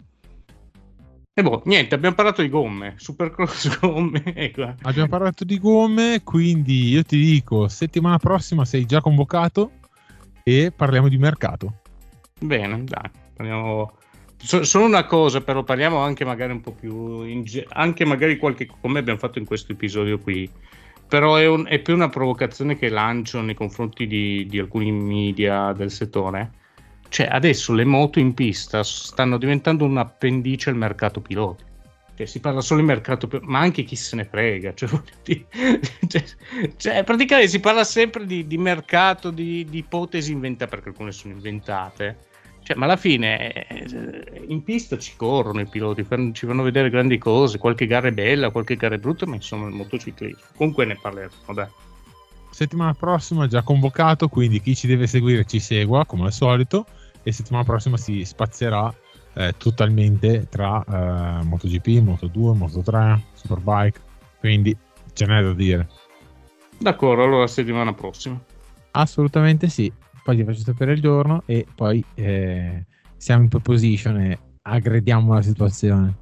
[1.33, 4.23] E boh, niente, abbiamo parlato di gomme, Supercross gomme.
[4.35, 4.75] Ecco.
[4.83, 9.73] Abbiamo parlato di gomme, quindi io ti dico, settimana prossima sei già convocato
[10.43, 11.81] e parliamo di mercato.
[12.41, 13.93] Bene, dai, parliamo
[14.43, 18.67] So, solo una cosa, però parliamo anche magari un po' più, ge- anche magari qualche,
[18.81, 20.51] come abbiamo fatto in questo episodio qui,
[21.07, 25.73] però è, un, è più una provocazione che lancio nei confronti di, di, alcuni media
[25.73, 26.53] del settore.
[27.11, 31.65] Cioè, adesso le moto in pista stanno diventando un appendice al mercato piloti.
[32.15, 34.73] Cioè, si parla solo di mercato, ma anche chi se ne frega.
[35.23, 35.45] Cioè,
[36.07, 36.25] cioè,
[36.77, 41.35] cioè praticamente si parla sempre di, di mercato, di, di ipotesi inventate, perché alcune sono
[41.35, 42.29] inventate
[42.63, 47.19] cioè, ma alla fine eh, in pista ci corrono i piloti, ci fanno vedere grandi
[47.19, 50.41] cose, qualche gara è bella, qualche gara è brutta, ma insomma il motociclismo.
[50.57, 51.69] Comunque ne parleremo, dai.
[52.51, 56.85] Settimana prossima già convocato, quindi chi ci deve seguire ci segua come al solito
[57.23, 58.93] e settimana prossima si spazierà
[59.35, 64.01] eh, totalmente tra eh, MotoGP, Moto2, Moto3, Superbike,
[64.39, 64.77] quindi
[65.13, 65.89] ce n'è da dire.
[66.79, 68.39] D'accordo, allora settimana prossima.
[68.93, 69.93] Assolutamente sì
[70.23, 72.85] poi ti faccio sapere il giorno e poi eh,
[73.17, 76.15] siamo in pole position e aggrediamo la situazione.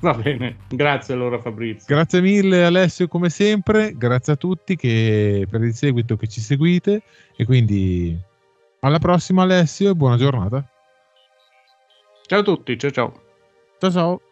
[0.00, 1.94] Va bene, grazie allora Fabrizio.
[1.94, 7.02] Grazie mille Alessio come sempre, grazie a tutti che, per il seguito che ci seguite
[7.36, 8.16] e quindi
[8.80, 10.64] alla prossima Alessio e buona giornata.
[12.26, 13.12] Ciao a tutti, ciao ciao.
[13.78, 14.27] Ciao ciao.